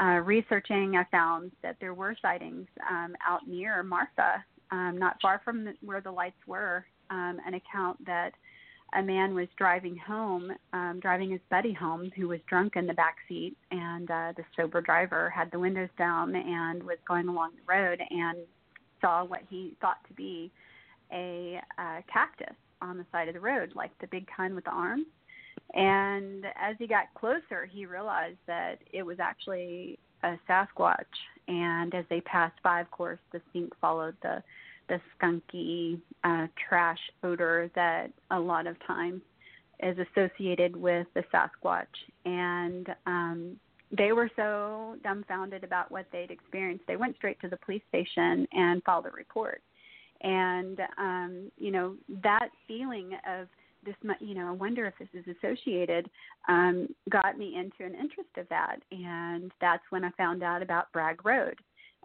[0.00, 5.40] uh, researching, I found that there were sightings um, out near Marfa, um, not far
[5.44, 6.84] from where the lights were.
[7.10, 8.32] Um, an account that
[8.94, 12.94] a man was driving home, um, driving his buddy home, who was drunk in the
[12.94, 17.52] back seat, and uh, the sober driver had the windows down and was going along
[17.56, 18.38] the road and
[19.00, 20.50] saw what he thought to be
[21.12, 24.70] a uh, cactus on the side of the road, like the big kind with the
[24.70, 25.06] arms.
[25.74, 31.04] And as he got closer, he realized that it was actually a Sasquatch.
[31.48, 34.42] And as they passed by, of course, the stink followed the
[34.88, 39.22] the skunky uh, trash odor that a lot of times
[39.80, 41.86] is associated with the Sasquatch.
[42.24, 43.56] And um,
[43.96, 48.46] they were so dumbfounded about what they'd experienced, they went straight to the police station
[48.52, 49.62] and filed a report
[50.22, 53.48] and um, you know that feeling of
[53.84, 56.08] this might, you know i wonder if this is associated
[56.48, 58.76] um, got me into an interest of that.
[58.90, 61.58] And that's when i found out about bragg road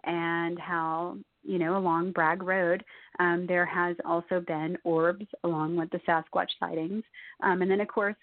[0.04, 2.84] and how you know along bragg road
[3.18, 7.04] um, there has also been orbs along with the sasquatch sightings.
[7.42, 8.16] Um, and then of course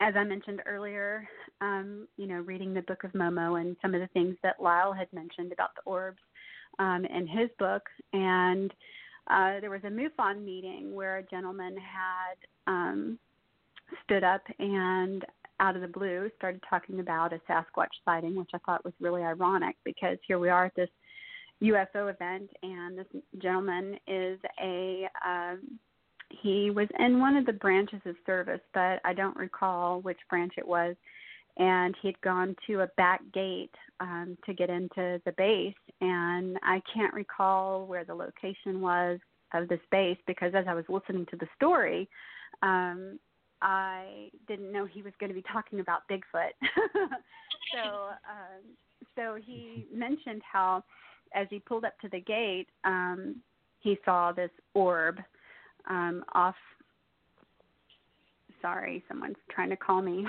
[0.00, 1.26] as I mentioned earlier,
[1.60, 4.92] um, you know, reading the Book of Momo and some of the things that Lyle
[4.92, 6.20] had mentioned about the orbs
[6.78, 7.82] um, in his book,
[8.12, 8.72] and
[9.28, 13.18] uh, there was a MUFON meeting where a gentleman had um,
[14.04, 15.24] stood up and
[15.60, 19.22] out of the blue started talking about a Sasquatch sighting, which I thought was really
[19.22, 20.90] ironic because here we are at this
[21.62, 23.06] UFO event, and this
[23.38, 25.78] gentleman is a um,
[26.42, 30.54] he was in one of the branches of service, but I don't recall which branch
[30.58, 30.96] it was
[31.58, 35.74] and he'd gone to a back gate um, to get into the base.
[36.00, 39.18] And I can't recall where the location was
[39.54, 42.08] of this base because as I was listening to the story,
[42.62, 43.18] um,
[43.62, 46.52] I didn't know he was going to be talking about Bigfoot.
[47.72, 48.62] so, um,
[49.14, 50.84] so he mentioned how,
[51.34, 53.36] as he pulled up to the gate, um,
[53.80, 55.18] he saw this orb
[55.88, 56.54] um, off
[58.62, 60.24] sorry, someone's trying to call me.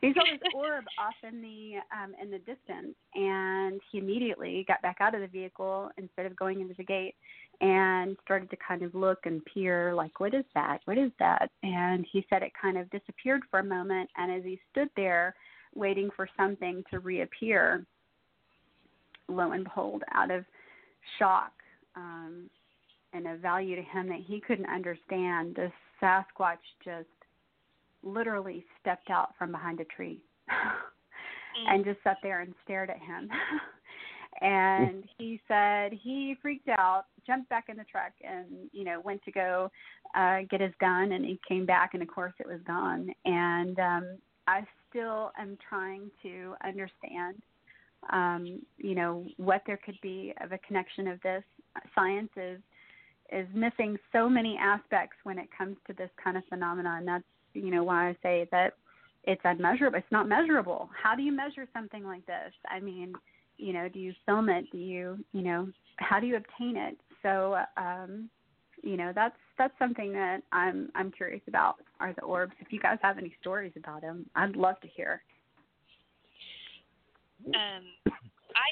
[0.00, 4.82] he saw this orb off in the um, in the distance, and he immediately got
[4.82, 7.14] back out of the vehicle instead of going into the gate,
[7.60, 10.78] and started to kind of look and peer, like, what is that?
[10.84, 11.50] What is that?
[11.62, 15.34] And he said it kind of disappeared for a moment, and as he stood there
[15.74, 17.84] waiting for something to reappear,
[19.28, 20.44] lo and behold, out of
[21.18, 21.52] shock.
[21.96, 22.50] Um,
[23.14, 25.70] and a value to him that he couldn't understand, the
[26.02, 27.08] Sasquatch just
[28.04, 31.72] literally stepped out from behind a tree mm.
[31.74, 33.28] and just sat there and stared at him.
[34.40, 39.22] and he said he freaked out, jumped back in the truck, and you know went
[39.24, 39.70] to go
[40.14, 43.10] uh, get his gun, and he came back, and of course it was gone.
[43.24, 47.42] And um, I still am trying to understand,
[48.12, 51.42] um, you know, what there could be of a connection of this.
[51.94, 52.60] Science is
[53.32, 57.04] is missing so many aspects when it comes to this kind of phenomenon.
[57.06, 57.24] That's
[57.54, 58.74] you know why I say that
[59.24, 59.98] it's unmeasurable.
[59.98, 60.90] It's not measurable.
[61.00, 62.52] How do you measure something like this?
[62.68, 63.14] I mean,
[63.56, 64.66] you know, do you film it?
[64.70, 66.96] Do you, you know, how do you obtain it?
[67.22, 68.28] So, um,
[68.82, 71.76] you know, that's that's something that I'm I'm curious about.
[72.00, 72.52] Are the orbs?
[72.60, 75.22] If you guys have any stories about them, I'd love to hear.
[77.46, 78.68] Um, I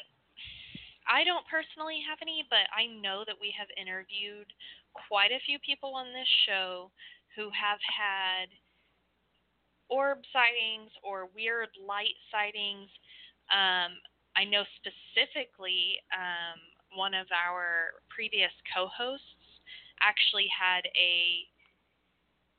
[1.09, 4.53] I don't personally have any, but I know that we have interviewed
[5.09, 6.91] quite a few people on this show
[7.37, 8.53] who have had
[9.93, 12.89] orb sightings or weird light sightings.
[13.53, 14.01] Um,
[14.33, 16.57] I know specifically um,
[16.97, 19.61] one of our previous co-hosts
[20.01, 21.45] actually had a,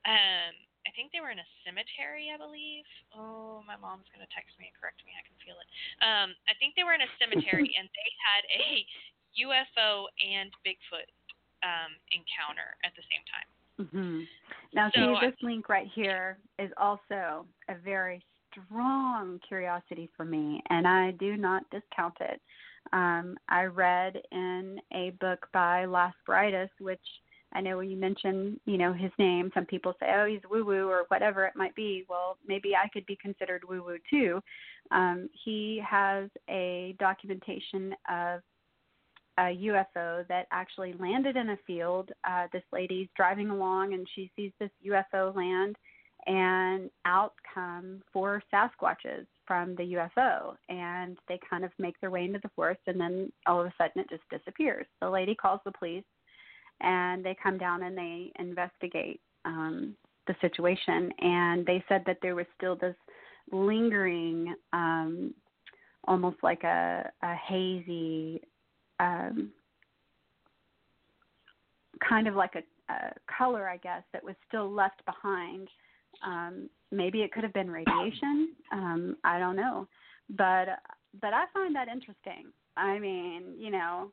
[0.05, 0.53] um,
[0.85, 2.85] I think they were in a cemetery, I believe.
[3.17, 5.17] Oh, my mom's gonna text me and correct me.
[5.17, 5.67] I can feel it.
[6.05, 8.85] Um, I think they were in a cemetery and they had a
[9.41, 11.09] UFO and Bigfoot
[11.65, 13.49] um, encounter at the same time.
[13.89, 14.21] hmm
[14.73, 20.25] Now, So see, I- this link right here is also a very strong curiosity for
[20.25, 22.41] me, and I do not discount it.
[22.91, 27.21] Um, I read in a book by Las Brightus, which
[27.53, 30.65] I know when you mention, you know, his name, some people say, "Oh, he's woo
[30.65, 32.03] woo" or whatever it might be.
[32.09, 34.41] Well, maybe I could be considered woo woo too.
[34.91, 38.41] Um, he has a documentation of
[39.37, 42.11] a UFO that actually landed in a field.
[42.23, 45.75] Uh, this lady's driving along and she sees this UFO land,
[46.25, 52.23] and out come four Sasquatches from the UFO, and they kind of make their way
[52.25, 54.85] into the forest, and then all of a sudden it just disappears.
[55.01, 56.05] The lady calls the police,
[56.81, 59.95] and they come down and they investigate um,
[60.27, 62.95] the situation, and they said that there was still this
[63.51, 65.33] lingering, um,
[66.07, 68.41] almost like a, a hazy
[69.03, 69.51] um,
[72.07, 75.67] kind of like a, a color, I guess, that was still left behind.
[76.25, 78.55] Um, maybe it could have been radiation.
[78.71, 79.87] Um, I don't know,
[80.29, 80.67] but
[81.21, 82.51] but I find that interesting.
[82.75, 84.11] I mean, you know,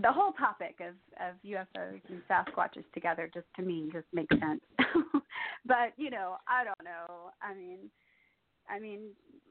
[0.00, 4.62] the whole topic of of UFOs and Sasquatches together just to me just makes sense.
[5.66, 7.30] but you know, I don't know.
[7.42, 7.90] I mean,
[8.72, 9.00] I mean,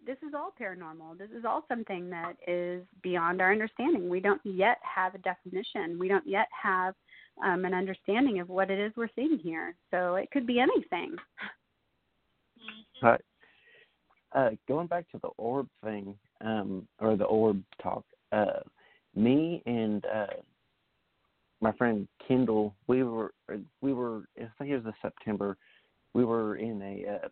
[0.05, 1.17] this is all paranormal.
[1.17, 4.09] This is all something that is beyond our understanding.
[4.09, 5.99] We don't yet have a definition.
[5.99, 6.95] We don't yet have
[7.45, 9.75] um, an understanding of what it is we're seeing here.
[9.91, 11.15] So it could be anything.
[13.01, 13.21] But
[14.33, 18.61] uh, going back to the orb thing, um, or the orb talk, uh,
[19.15, 20.27] me and uh,
[21.61, 23.33] my friend Kendall, we were
[23.81, 25.57] we were I think it was the September,
[26.13, 27.27] we were in a uh,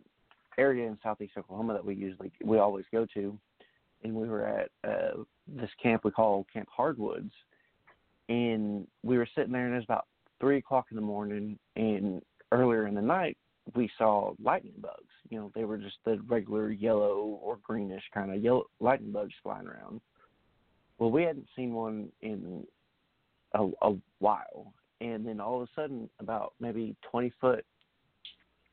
[0.60, 3.36] area in southeast Oklahoma that we usually we always go to,
[4.04, 7.32] and we were at uh, this camp we call Camp Hardwoods,
[8.28, 10.06] and we were sitting there and it was about
[10.38, 12.22] three o'clock in the morning, and
[12.52, 13.36] earlier in the night
[13.74, 14.94] we saw lightning bugs.
[15.28, 19.34] You know, they were just the regular yellow or greenish kind of yellow lightning bugs
[19.42, 20.00] flying around.
[20.98, 22.64] Well, we hadn't seen one in
[23.54, 27.64] a, a while, and then all of a sudden, about maybe 20 foot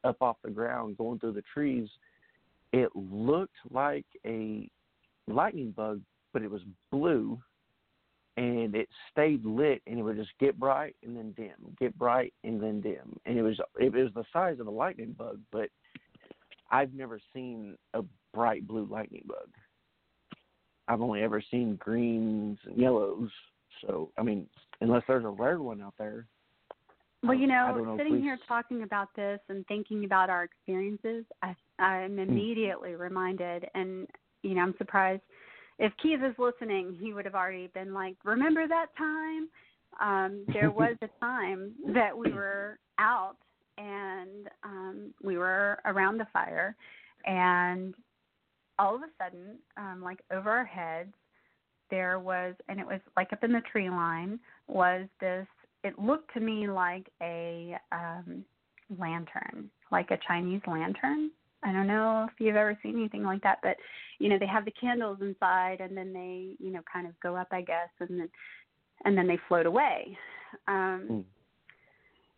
[0.03, 1.87] up off the ground, going through the trees,
[2.73, 4.69] it looked like a
[5.27, 6.01] lightning bug,
[6.33, 6.61] but it was
[6.91, 7.39] blue,
[8.35, 12.33] and it stayed lit, and it would just get bright and then dim, get bright
[12.43, 15.69] and then dim, and it was it was the size of a lightning bug, but
[16.69, 18.01] I've never seen a
[18.33, 19.49] bright blue lightning bug.
[20.87, 23.29] I've only ever seen greens and yellows.
[23.81, 24.47] So I mean,
[24.81, 26.27] unless there's a rare one out there.
[27.23, 31.56] Well, you know, know sitting here talking about this and thinking about our experiences, I,
[31.80, 34.07] I'm immediately reminded, and
[34.44, 35.23] you know, I'm surprised
[35.80, 39.49] if Keith is listening, he would have already been like, "Remember that time?"
[39.99, 43.38] Um, there was a time that we were out
[43.77, 46.76] and um, we were around the fire,
[47.26, 47.94] and
[48.80, 51.14] all of a sudden, um, like over our heads,
[51.89, 55.48] there was, and it was like up in the tree line, was this
[55.88, 58.43] it looked to me like a um
[58.99, 61.31] lantern, like a Chinese lantern.
[61.64, 63.77] I don't know if you've ever seen anything like that, but
[64.19, 67.35] you know, they have the candles inside and then they, you know, kind of go
[67.35, 68.30] up, I guess, and then
[69.05, 70.18] and then they float away.
[70.68, 71.23] Um Mm.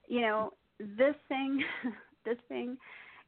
[0.07, 1.63] you know, this thing
[2.25, 2.77] this thing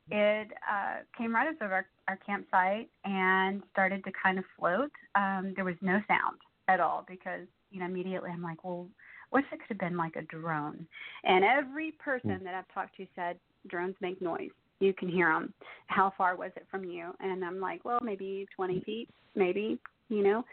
[0.10, 4.92] it uh came right up over our, our campsite and started to kind of float.
[5.16, 6.38] Um there was no sound
[6.68, 8.88] at all because, you know, immediately I'm like, well,
[9.32, 10.86] what if it could have been like a drone?
[11.24, 13.38] And every person that I've talked to said
[13.68, 14.50] drones make noise.
[14.80, 15.54] You can hear them.
[15.88, 17.12] How far was it from you?
[17.20, 19.80] And I'm like, well, maybe 20 feet, maybe,
[20.10, 20.44] you know.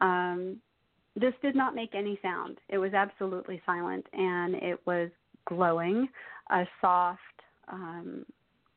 [0.00, 0.58] Um,
[1.14, 2.58] this did not make any sound.
[2.68, 5.08] It was absolutely silent, and it was
[5.46, 6.08] glowing,
[6.50, 7.20] a soft,
[7.68, 8.26] um,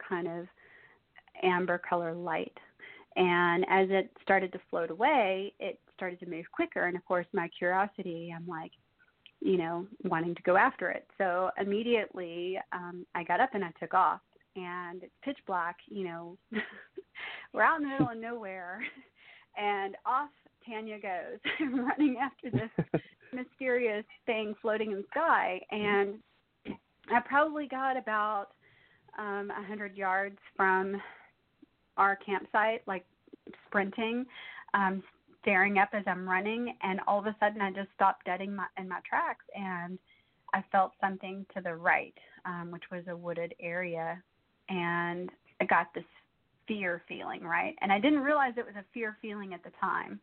[0.07, 0.45] kind of
[1.43, 2.57] amber color light.
[3.15, 6.85] And as it started to float away, it started to move quicker.
[6.85, 8.71] And of course, my curiosity, I'm like,
[9.41, 11.07] you know, wanting to go after it.
[11.17, 14.21] So immediately um, I got up and I took off.
[14.55, 16.37] And it's pitch black, you know,
[17.53, 18.81] we're out in the middle of nowhere.
[19.57, 20.29] And off
[20.65, 23.01] Tanya goes, running after this
[23.33, 25.59] mysterious thing floating in the sky.
[25.71, 26.19] And
[27.11, 28.47] I probably got about
[29.17, 31.01] um, a 100 yards from
[31.97, 33.05] our campsite, like
[33.67, 34.25] sprinting,
[34.73, 35.03] um,
[35.41, 38.55] staring up as I'm running, and all of a sudden I just stopped dead in
[38.55, 39.97] my in my tracks, and
[40.53, 44.21] I felt something to the right, um, which was a wooded area,
[44.69, 45.29] and
[45.61, 46.03] I got this
[46.67, 47.75] fear feeling, right?
[47.81, 50.19] And I didn't realize it was a fear feeling at the time.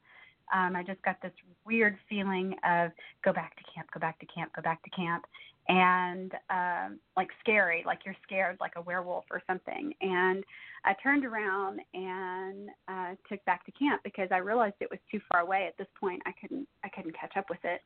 [0.54, 1.32] Um, I just got this
[1.64, 2.92] weird feeling of
[3.24, 5.24] go back to camp, go back to camp, go back to camp,
[5.68, 9.92] and um, like scary, like you're scared, like a werewolf or something.
[10.00, 10.44] And
[10.84, 15.20] I turned around and uh, took back to camp because I realized it was too
[15.30, 16.22] far away at this point.
[16.26, 17.80] I couldn't, I couldn't catch up with it.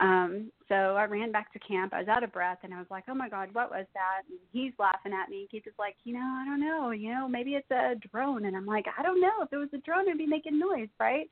[0.00, 1.92] Um, so I ran back to camp.
[1.92, 4.22] I was out of breath, and I was like, "Oh my God, what was that?"
[4.28, 5.48] And he's laughing at me.
[5.50, 6.90] He's is like, "You know, I don't know.
[6.90, 9.42] You know, maybe it's a drone." And I'm like, "I don't know.
[9.42, 11.28] If it was a drone, it'd be making noise, right?"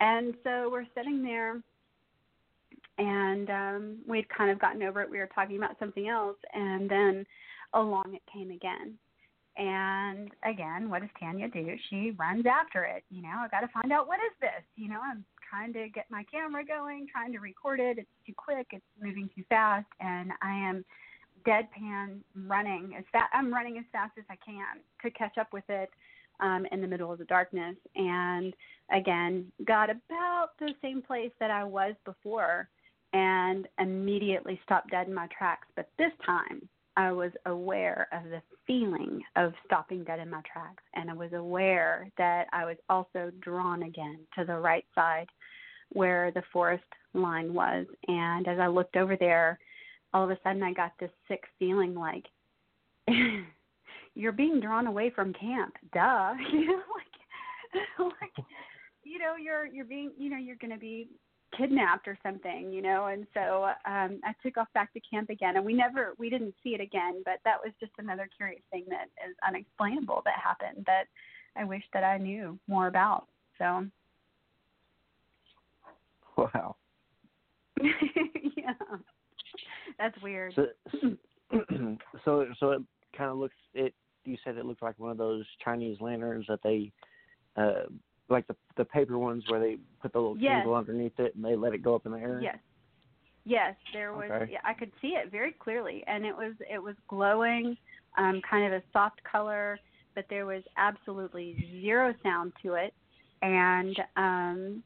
[0.00, 1.60] And so we're sitting there
[2.98, 5.10] and um we'd kind of gotten over it.
[5.10, 7.26] We were talking about something else and then
[7.74, 8.94] along it came again.
[9.56, 11.76] And again, what does Tanya do?
[11.88, 13.04] She runs after it.
[13.10, 14.62] You know, I got to find out what is this.
[14.76, 17.98] You know, I'm trying to get my camera going, trying to record it.
[17.98, 18.66] It's too quick.
[18.72, 20.84] It's moving too fast, and I am
[21.46, 23.30] deadpan running as fast.
[23.32, 25.88] I'm running as fast as I can to catch up with it
[26.40, 27.76] um, in the middle of the darkness.
[27.94, 28.54] And
[28.92, 32.68] again, got about the same place that I was before
[33.16, 35.66] and immediately stopped dead in my tracks.
[35.74, 36.68] But this time,
[36.98, 40.82] I was aware of the feeling of stopping dead in my tracks.
[40.94, 45.28] And I was aware that I was also drawn again to the right side
[45.92, 46.84] where the forest
[47.14, 47.86] line was.
[48.06, 49.58] And as I looked over there,
[50.12, 52.26] all of a sudden I got this sick feeling like,
[54.14, 55.74] you're being drawn away from camp.
[55.94, 56.34] Duh.
[56.52, 58.46] You know, like, like,
[59.04, 61.08] you know, you're you're being, you know, you're going to be
[61.56, 63.06] kidnapped or something, you know.
[63.06, 66.54] And so um I took off back to camp again, and we never, we didn't
[66.62, 67.22] see it again.
[67.24, 71.04] But that was just another curious thing that is unexplainable that happened that
[71.56, 73.26] I wish that I knew more about.
[73.58, 73.86] So.
[76.36, 76.76] Wow.
[77.82, 78.72] yeah.
[79.98, 80.54] That's weird.
[80.54, 80.66] So,
[82.24, 82.82] so, so it
[83.16, 83.54] kind of looks.
[83.72, 83.94] It
[84.26, 86.92] you said it looked like one of those Chinese lanterns that they,
[87.56, 87.84] uh,
[88.28, 90.56] like the the paper ones where they put the little Yes.
[90.56, 92.40] candle underneath it and they let it go up in the air.
[92.42, 92.58] Yes.
[93.44, 94.30] Yes, there was.
[94.32, 94.52] Okay.
[94.52, 97.76] Yeah, I could see it very clearly, and it was it was glowing,
[98.18, 99.78] um, kind of a soft color,
[100.16, 102.92] but there was absolutely zero sound to it,
[103.42, 104.82] and um,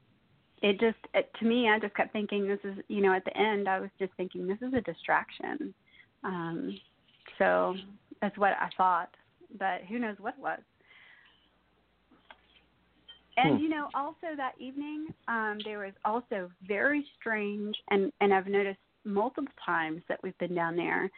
[0.61, 3.35] it just it, to me, I just kept thinking this is you know at the
[3.35, 5.73] end I was just thinking this is a distraction,
[6.23, 6.79] um,
[7.39, 7.75] so
[8.21, 9.09] that's what I thought,
[9.59, 10.61] but who knows what it was.
[13.37, 13.63] And Hmm.
[13.63, 18.81] you know, also that evening, um, there was also very strange, and and I've noticed
[19.05, 21.11] multiple times that we've been down there.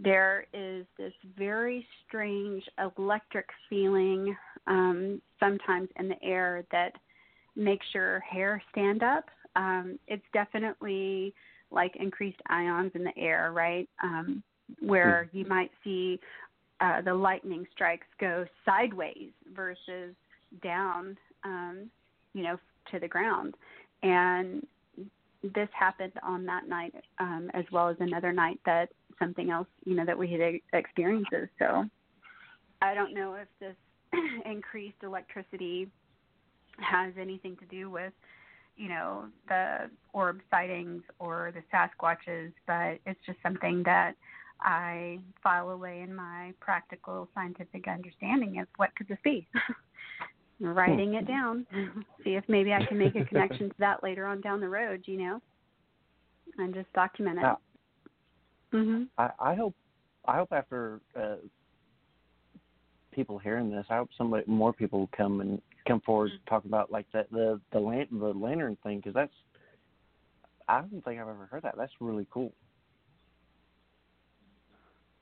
[0.00, 4.36] There is this very strange electric feeling,
[4.66, 6.92] um, sometimes in the air that
[7.56, 9.24] makes your hair stand up.
[9.56, 11.34] Um, it's definitely
[11.70, 13.88] like increased ions in the air, right?
[14.02, 14.42] Um,
[14.80, 16.20] where you might see
[16.80, 20.14] uh, the lightning strikes go sideways versus
[20.62, 21.90] down um,
[22.34, 22.58] you know,
[22.90, 23.54] to the ground.
[24.02, 24.66] And
[25.42, 29.94] this happened on that night, um, as well as another night that something else, you
[29.94, 31.48] know, that we had experiences.
[31.58, 31.84] So
[32.82, 33.76] I don't know if this
[34.44, 35.88] increased electricity
[36.78, 38.12] has anything to do with,
[38.76, 44.14] you know, the orb sightings or the Sasquatches, but it's just something that
[44.62, 49.46] I file away in my practical scientific understanding of what could this be.
[50.60, 51.66] writing it down.
[52.24, 55.02] See if maybe I can make a connection to that later on down the road,
[55.06, 55.40] you know,
[56.58, 57.42] and just document it.
[57.42, 57.58] Now,
[58.72, 59.74] hmm I, I hope
[60.26, 61.36] I hope after uh,
[63.12, 66.92] people hearing this, I hope somebody more people come and come forward and talk about
[66.92, 69.32] like that the the lan- the lantern thing because that's
[70.68, 71.74] I don't think I've ever heard that.
[71.76, 72.52] That's really cool.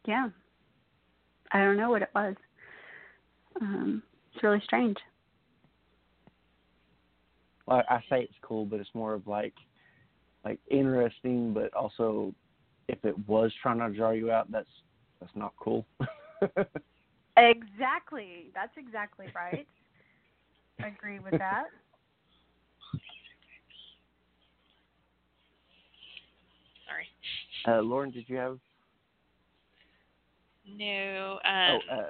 [0.04, 0.28] Yeah.
[1.52, 2.34] I don't know what it was.
[3.60, 4.02] Um,
[4.34, 4.96] it's really strange.
[7.68, 9.52] Well, I say it's cool, but it's more of like
[10.44, 12.32] like interesting, but also
[12.88, 14.68] if it was trying to draw you out, that's
[15.20, 15.86] that's not cool.
[17.36, 18.50] Exactly.
[18.52, 19.64] That's exactly right.
[20.82, 21.66] I agree with that.
[26.88, 27.06] Sorry.
[27.76, 28.58] uh, Lauren, did you have?
[30.68, 31.38] No.
[31.48, 32.02] oh, Um, uh,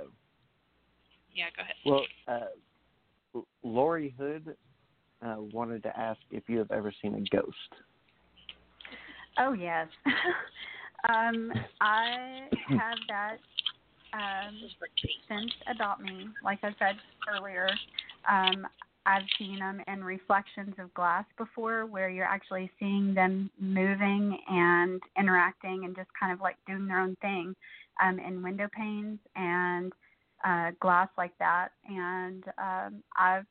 [1.34, 1.74] yeah, go ahead.
[1.84, 4.56] well, uh, Lori Hood
[5.24, 7.56] uh, wanted to ask if you have ever seen a ghost.
[9.38, 9.88] Oh yes.
[11.08, 13.36] um, I have that
[14.12, 14.58] um,
[15.28, 16.28] sense about me.
[16.44, 16.96] Like I said
[17.32, 17.68] earlier,
[18.28, 18.66] um,
[19.06, 25.00] I've seen them in reflections of glass before, where you're actually seeing them moving and
[25.18, 27.54] interacting and just kind of like doing their own thing
[28.02, 29.18] um, in window panes.
[29.36, 29.92] And
[30.44, 31.68] uh, glass like that.
[31.88, 33.46] And um, I've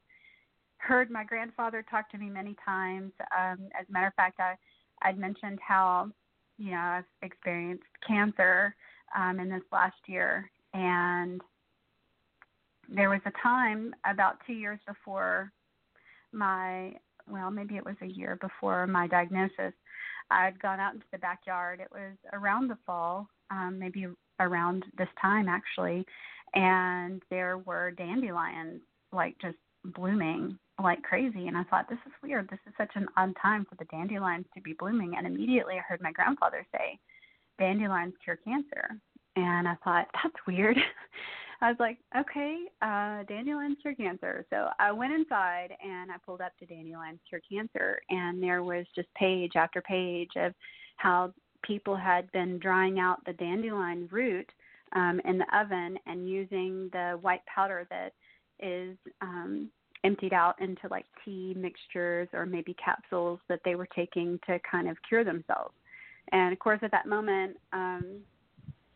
[0.78, 3.12] heard my grandfather talk to me many times.
[3.38, 4.56] Um, as a matter of fact, I
[5.02, 6.10] I'd mentioned how
[6.58, 8.76] you know I've experienced cancer
[9.18, 11.42] um, in this last year, and
[12.90, 15.52] there was a time about two years before
[16.32, 16.94] my
[17.30, 19.74] well maybe it was a year before my diagnosis
[20.32, 21.80] i'd gone out into the backyard.
[21.80, 24.08] It was around the fall um maybe
[24.40, 26.06] around this time actually.
[26.54, 28.82] And there were dandelions
[29.12, 29.58] like just
[29.96, 32.48] blooming like crazy and i thought this is weird.
[32.50, 35.16] This is such an odd time for the dandelions to be blooming.
[35.18, 37.00] And immediately i heard my grandfather say
[37.60, 39.00] dandelions cure cancer.
[39.36, 40.78] And i thought that's weird.
[41.62, 44.46] I was like, okay, uh, Dandelions Cure Cancer.
[44.52, 48.86] So I went inside and I pulled up to Dandelions Cure Cancer, and there was
[48.94, 50.54] just page after page of
[50.98, 51.34] how
[51.64, 54.50] people had been drying out the dandelion root
[54.96, 58.14] um, in the oven and using the white powder that
[58.60, 59.70] is um,
[60.04, 64.90] emptied out into like tea mixtures or maybe capsules that they were taking to kind
[64.90, 65.74] of cure themselves.
[66.32, 68.22] And of course, at that moment, um,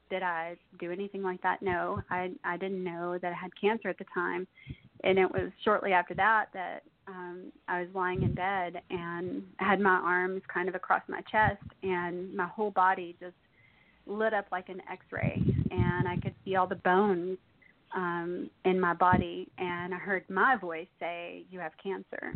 [0.09, 1.61] did I do anything like that?
[1.61, 4.45] No, I I didn't know that I had cancer at the time,
[5.03, 9.79] and it was shortly after that that um, I was lying in bed and had
[9.79, 13.35] my arms kind of across my chest, and my whole body just
[14.05, 15.41] lit up like an X-ray,
[15.71, 17.37] and I could see all the bones
[17.95, 22.33] um, in my body, and I heard my voice say, "You have cancer."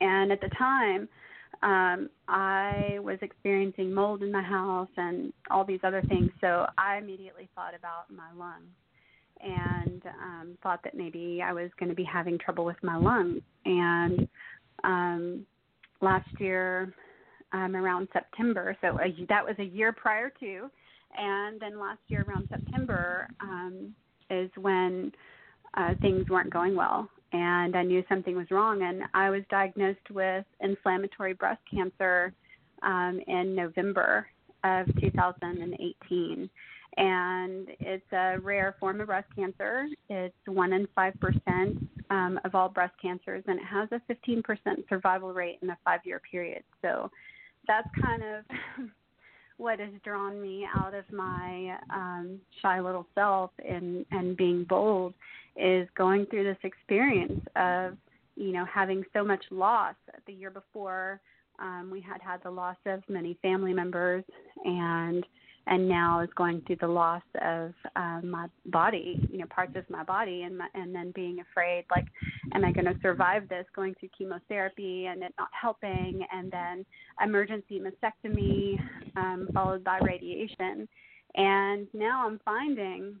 [0.00, 1.08] And at the time,
[1.62, 6.30] um, I was experiencing mold in my house and all these other things.
[6.40, 8.68] So I immediately thought about my lungs
[9.40, 13.42] and um, thought that maybe I was going to be having trouble with my lungs.
[13.64, 14.28] And
[14.84, 15.46] um,
[16.00, 16.92] last year,
[17.52, 20.70] um, around September, so a, that was a year prior to,
[21.16, 23.94] and then last year around September um,
[24.30, 25.12] is when
[25.76, 28.82] uh, things weren't going well and I knew something was wrong.
[28.82, 32.32] And I was diagnosed with inflammatory breast cancer
[32.82, 34.28] um, in November
[34.62, 36.48] of 2018.
[36.96, 39.86] And it's a rare form of breast cancer.
[40.08, 44.88] It's one in five percent um, of all breast cancers, and it has a 15%
[44.88, 46.62] survival rate in a five-year period.
[46.82, 47.10] So
[47.66, 48.44] that's kind of
[49.56, 55.14] what has drawn me out of my um, shy little self and and being bold
[55.56, 57.96] is going through this experience of
[58.36, 59.94] you know having so much loss.
[60.26, 61.20] The year before
[61.58, 64.24] um, we had had the loss of many family members
[64.64, 65.24] and
[65.66, 69.88] and now is going through the loss of uh, my body, you know, parts of
[69.88, 72.06] my body, and my, and then being afraid, like,
[72.52, 73.64] am I going to survive this?
[73.74, 76.84] Going through chemotherapy and it not helping, and then
[77.22, 78.78] emergency mastectomy
[79.16, 80.88] um, followed by radiation,
[81.34, 83.16] and now I'm finding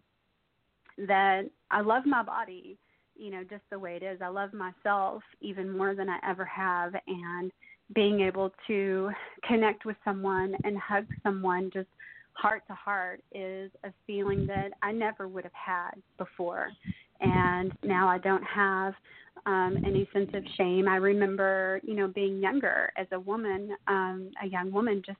[0.98, 2.78] that I love my body,
[3.16, 4.20] you know, just the way it is.
[4.22, 7.50] I love myself even more than I ever have, and
[7.94, 9.10] being able to
[9.46, 11.88] connect with someone and hug someone just
[12.34, 16.68] heart to heart is a feeling that I never would have had before.
[17.20, 18.94] And now I don't have
[19.46, 20.88] um, any sense of shame.
[20.88, 25.18] I remember, you know, being younger as a woman, um, a young woman, just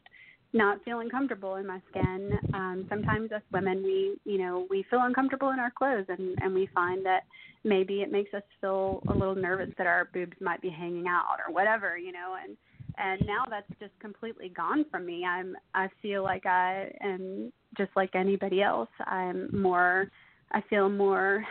[0.53, 2.33] not feeling comfortable in my skin.
[2.55, 6.55] Um, sometimes us women, we, you know, we feel uncomfortable in our clothes, and and
[6.55, 7.25] we find that
[7.65, 11.39] maybe it makes us feel a little nervous that our boobs might be hanging out
[11.45, 12.57] or whatever, you know, and
[12.99, 15.25] and now that's just completely gone from me.
[15.25, 18.89] I'm i feel like i am just like anybody else.
[19.07, 20.11] I'm more
[20.53, 21.45] i feel more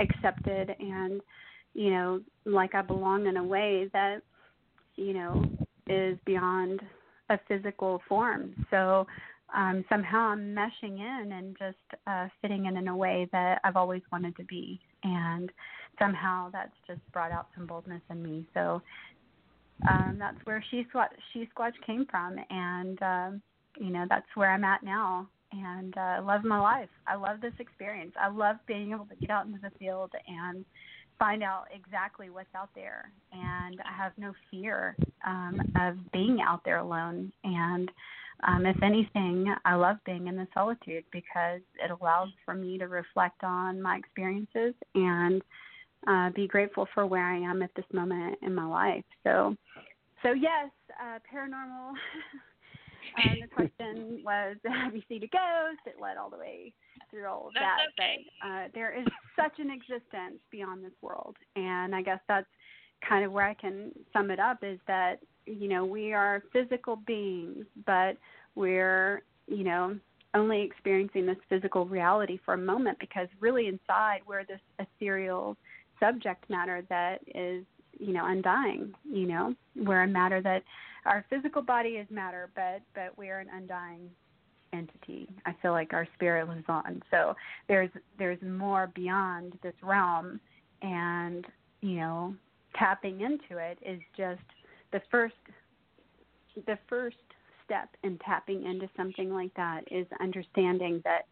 [0.00, 1.20] accepted and
[1.74, 4.22] you know like i belong in a way that
[4.96, 5.44] you know
[5.88, 6.80] is beyond
[7.30, 8.54] a physical form.
[8.70, 9.06] So
[9.54, 13.76] um somehow i'm meshing in and just uh fitting in in a way that i've
[13.76, 14.80] always wanted to be.
[15.02, 15.50] And
[15.98, 18.46] somehow that's just brought out some boldness in me.
[18.54, 18.82] So
[19.88, 23.42] um, that's where Shesquatch she squatch came from, and um,
[23.78, 25.28] you know that's where I'm at now.
[25.52, 26.88] And uh, I love my life.
[27.08, 28.12] I love this experience.
[28.20, 30.64] I love being able to get out into the field and
[31.18, 33.10] find out exactly what's out there.
[33.32, 34.96] And I have no fear
[35.26, 37.32] um, of being out there alone.
[37.42, 37.90] And
[38.46, 42.86] um, if anything, I love being in the solitude because it allows for me to
[42.86, 45.42] reflect on my experiences and
[46.06, 49.04] uh, be grateful for where I am at this moment in my life.
[49.24, 49.54] So,
[50.22, 50.70] so yes,
[51.00, 51.90] uh, paranormal.
[51.90, 51.96] um,
[53.40, 55.80] the question was, have you seen a ghost?
[55.86, 56.72] It led all the way
[57.10, 57.64] through all of that's
[57.96, 58.02] that.
[58.02, 58.26] Okay.
[58.42, 59.06] But uh, there is
[59.36, 62.46] such an existence beyond this world, and I guess that's
[63.06, 64.58] kind of where I can sum it up.
[64.62, 65.16] Is that
[65.46, 68.16] you know we are physical beings, but
[68.54, 69.96] we're you know
[70.34, 75.56] only experiencing this physical reality for a moment because really inside we're this ethereal
[75.98, 77.64] subject matter that is
[78.00, 80.62] you know undying you know we're a matter that
[81.06, 84.10] our physical body is matter but but we're an undying
[84.72, 85.28] entity.
[85.46, 87.02] I feel like our spirit lives on.
[87.10, 87.34] So
[87.68, 90.40] there's there's more beyond this realm
[90.82, 91.44] and
[91.80, 92.34] you know
[92.78, 94.40] tapping into it is just
[94.92, 95.34] the first
[96.66, 97.16] the first
[97.64, 101.22] step in tapping into something like that is understanding that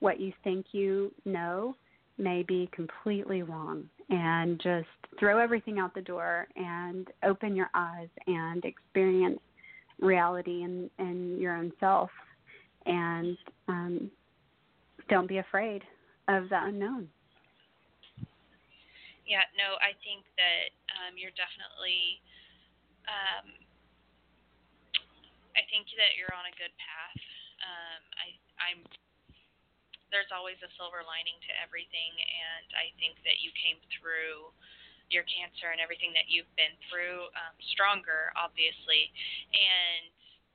[0.00, 1.74] what you think you know
[2.18, 8.08] may be completely wrong and just throw everything out the door and open your eyes
[8.26, 9.40] and experience
[10.00, 12.10] reality in, in your own self
[12.86, 13.36] and
[13.68, 14.10] um,
[15.08, 15.82] don't be afraid
[16.28, 17.08] of the unknown.
[19.26, 22.20] Yeah, no, I think that um, you're definitely
[23.06, 23.46] um,
[25.56, 27.20] I think that you're on a good path.
[27.62, 28.26] Um, I,
[28.60, 28.80] I'm.
[30.12, 34.52] There's always a silver lining to everything, and I think that you came through
[35.08, 39.08] your cancer and everything that you've been through um, stronger, obviously.
[39.52, 40.12] And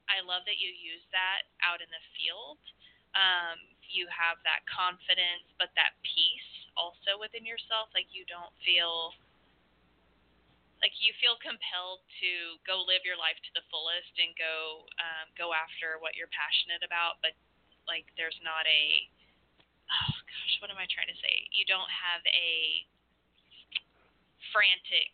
[0.10, 2.62] I love that you use that out in the field.
[3.18, 3.58] Um,
[3.90, 7.90] you have that confidence, but that peace also within yourself.
[7.94, 9.18] Like you don't feel
[10.82, 15.26] like you feel compelled to go live your life to the fullest and go um,
[15.34, 17.34] go after what you're passionate about, but
[17.90, 19.10] like there's not a
[19.88, 21.48] oh gosh, what am I trying to say?
[21.56, 22.52] You don't have a
[24.52, 25.14] frantic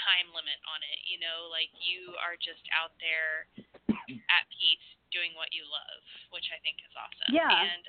[0.00, 0.98] time limit on it.
[1.04, 3.50] You know, like you are just out there
[4.32, 6.02] at peace doing what you love,
[6.32, 7.34] which I think is awesome.
[7.34, 7.50] Yeah.
[7.50, 7.82] And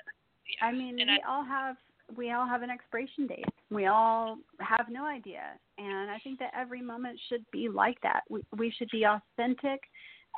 [0.46, 0.66] yeah.
[0.66, 1.76] I mean, and we I, all have
[2.16, 3.44] we all have an expiration date.
[3.70, 5.56] We all have no idea.
[5.78, 8.22] And I think that every moment should be like that.
[8.28, 9.80] We, we should be authentic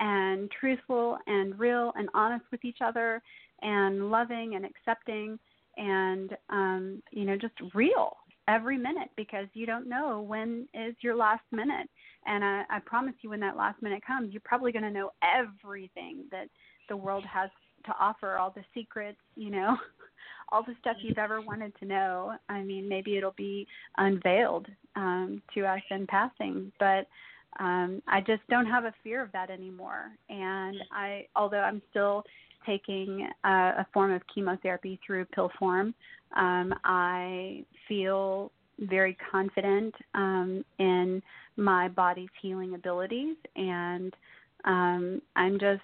[0.00, 3.22] and truthful and real and honest with each other
[3.64, 5.38] and loving and accepting
[5.76, 8.16] and, um, you know, just real
[8.46, 11.88] every minute because you don't know when is your last minute.
[12.26, 15.10] And I, I promise you, when that last minute comes, you're probably going to know
[15.22, 16.48] everything that
[16.88, 17.50] the world has
[17.86, 19.76] to offer, all the secrets, you know,
[20.52, 22.34] all the stuff you've ever wanted to know.
[22.48, 23.66] I mean, maybe it'll be
[23.96, 24.66] unveiled
[24.96, 27.06] um, to us in passing, but
[27.60, 30.10] um, I just don't have a fear of that anymore.
[30.28, 32.24] And I, although I'm still
[32.66, 35.94] taking a, a form of chemotherapy through pill form,
[36.36, 38.50] um, I feel
[38.80, 41.22] very confident um, in
[41.56, 44.12] my body's healing abilities, and
[44.64, 45.82] um, I'm just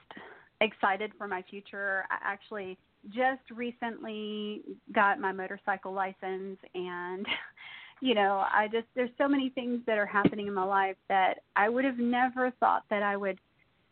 [0.61, 2.05] excited for my future.
[2.11, 2.79] I actually
[3.09, 4.63] just recently
[4.95, 7.27] got my motorcycle license and
[8.03, 11.39] you know i just there's so many things that are happening in my life that
[11.57, 13.39] i would have never thought that i would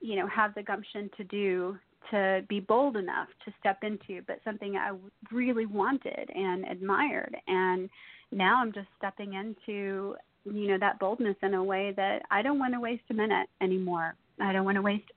[0.00, 1.76] you know have the gumption to do
[2.10, 4.92] to be bold enough to step into but something i
[5.32, 7.36] really wanted and admired.
[7.46, 7.88] And
[8.32, 12.58] now i'm just stepping into you know that boldness in a way that i don't
[12.58, 14.14] want to waste a minute anymore.
[14.40, 15.10] I don't want to waste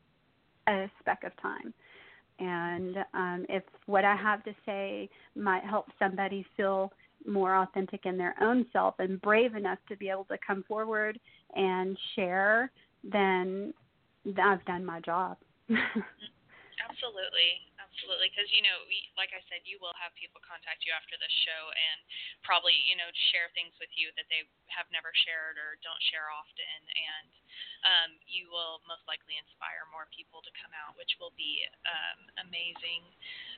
[0.67, 1.73] a speck of time.
[2.39, 6.91] And um, if what I have to say might help somebody feel
[7.27, 11.19] more authentic in their own self and brave enough to be able to come forward
[11.55, 12.71] and share,
[13.03, 13.73] then
[14.41, 15.37] I've done my job.
[16.89, 17.70] Absolutely
[18.01, 21.13] absolutely because you know we, like i said you will have people contact you after
[21.21, 22.01] this show and
[22.41, 24.41] probably you know share things with you that they
[24.73, 27.29] have never shared or don't share often and
[27.81, 32.19] um, you will most likely inspire more people to come out which will be um,
[32.47, 33.03] amazing.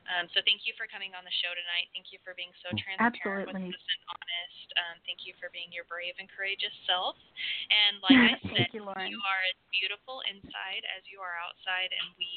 [0.04, 1.88] Um, so thank you for coming on the show tonight.
[1.96, 3.72] Thank you for being so transparent absolutely.
[3.72, 4.68] with us and honest.
[4.76, 7.16] Um, thank you for being your brave and courageous self.
[7.72, 12.08] And like i said you, you are as beautiful inside as you are outside and
[12.20, 12.36] we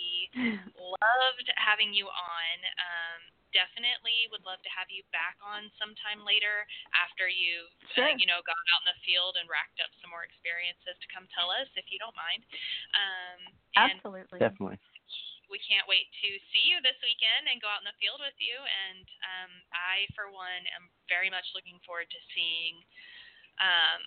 [0.79, 2.57] loved having you on.
[2.77, 3.21] Um,
[3.57, 8.13] definitely would love to have you back on sometime later after you've sure.
[8.13, 11.09] uh, you know gone out in the field and racked up some more experiences to
[11.09, 12.45] come tell us if you don't mind.
[12.93, 13.41] Um,
[13.77, 14.39] Absolutely.
[14.45, 14.77] Definitely.
[15.47, 18.35] We can't wait to see you this weekend and go out in the field with
[18.43, 18.59] you.
[18.59, 22.83] And um, I, for one, am very much looking forward to seeing.
[23.63, 24.03] Um,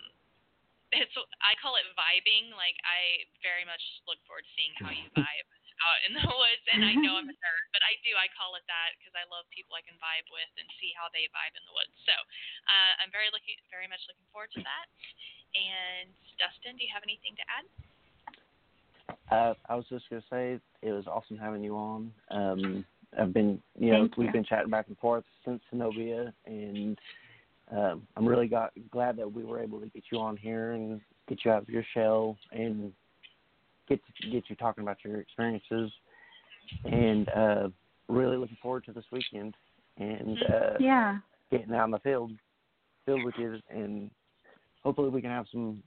[1.00, 2.52] it's I call it vibing.
[2.54, 5.50] Like I very much look forward to seeing how you vibe
[5.84, 6.66] out in the woods.
[6.72, 8.14] And I know I'm a nerd, but I do.
[8.16, 11.08] I call it that because I love people I can vibe with and see how
[11.12, 11.96] they vibe in the woods.
[12.08, 14.88] So uh, I'm very looking, very much looking forward to that.
[15.56, 17.66] And Dustin, do you have anything to add?
[19.32, 22.12] Uh, I was just gonna say it was awesome having you on.
[22.30, 22.86] Um,
[23.18, 24.34] I've been, you know, Thank we've you.
[24.34, 26.98] been chatting back and forth since Honobia, and
[27.72, 31.02] um, I'm really got, glad that we were able to get you on here and
[31.28, 32.92] get you out of your shell and
[33.90, 34.00] get
[34.32, 35.92] get you talking about your experiences.
[36.86, 37.70] And uh,
[38.08, 39.56] really looking forward to this weekend
[39.98, 41.18] and uh, Yeah.
[41.52, 42.32] getting out in the field,
[43.06, 44.12] field with you, and
[44.84, 45.82] hopefully we can have some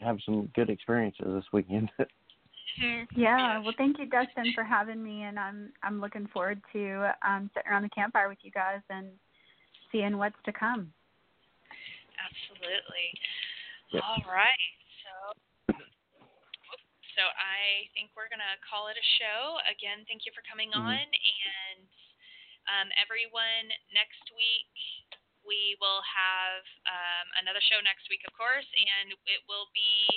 [0.00, 1.90] have some good experiences this weekend.
[2.80, 3.06] Mhm.
[3.14, 3.58] Yeah.
[3.58, 7.70] Well, thank you, Dustin, for having me, and I'm I'm looking forward to um, sitting
[7.70, 9.08] around the campfire with you guys and
[9.90, 10.92] seeing what's to come.
[12.16, 13.12] Absolutely.
[13.92, 14.02] Yep.
[14.06, 14.56] All right.
[17.22, 19.62] So, I think we're gonna call it a show.
[19.70, 20.82] Again, thank you for coming Mhm.
[20.82, 21.86] on, and
[22.66, 23.70] um, everyone.
[23.94, 24.74] Next week
[25.46, 30.08] we will have um, another show next week, of course, and it will be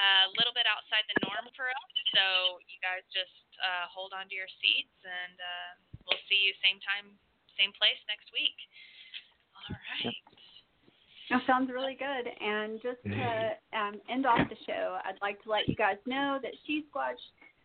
[0.00, 1.92] a little bit outside the norm for us.
[2.16, 5.70] So you guys just uh, hold on to your seats, and uh,
[6.08, 7.20] we'll see you same time,
[7.60, 8.56] same place next week.
[9.68, 10.16] All right.
[11.32, 12.28] That sounds really good.
[12.28, 16.38] And just to um, end off the show, I'd like to let you guys know
[16.42, 17.16] that Shesquatch,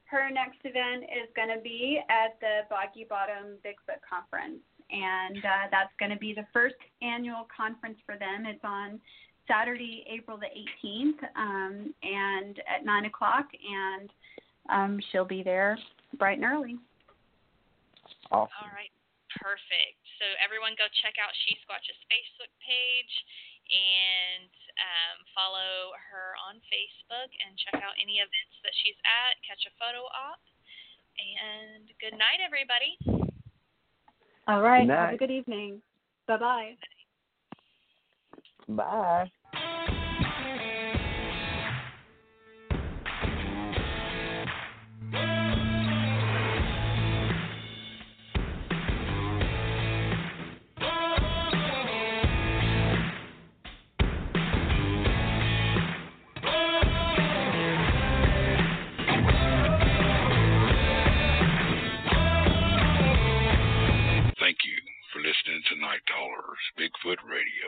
[0.06, 4.64] her next event is going to be at the Boggy Bottom Bigfoot Conference.
[4.88, 8.48] And uh, that's going to be the first annual conference for them.
[8.48, 9.04] It's on
[9.52, 13.52] Saturday, April the 18th, um, and at 9 o'clock.
[13.52, 14.08] And
[14.72, 15.78] um, she'll be there
[16.16, 16.80] bright and early.
[18.32, 18.48] awesome.
[18.64, 18.96] All right,
[19.44, 20.00] perfect.
[20.24, 23.14] So everyone go check out Shesquatch's Facebook page
[23.70, 29.38] and um, follow her on Facebook and check out any events that she's at.
[29.44, 30.42] Catch a photo op.
[31.18, 32.96] And good night, everybody.
[34.48, 34.86] All right.
[34.86, 35.82] Good Have a good evening.
[36.28, 36.78] Bye bye
[38.68, 39.28] bye.
[65.58, 67.68] For listening to Nite Callers Bigfoot Radio.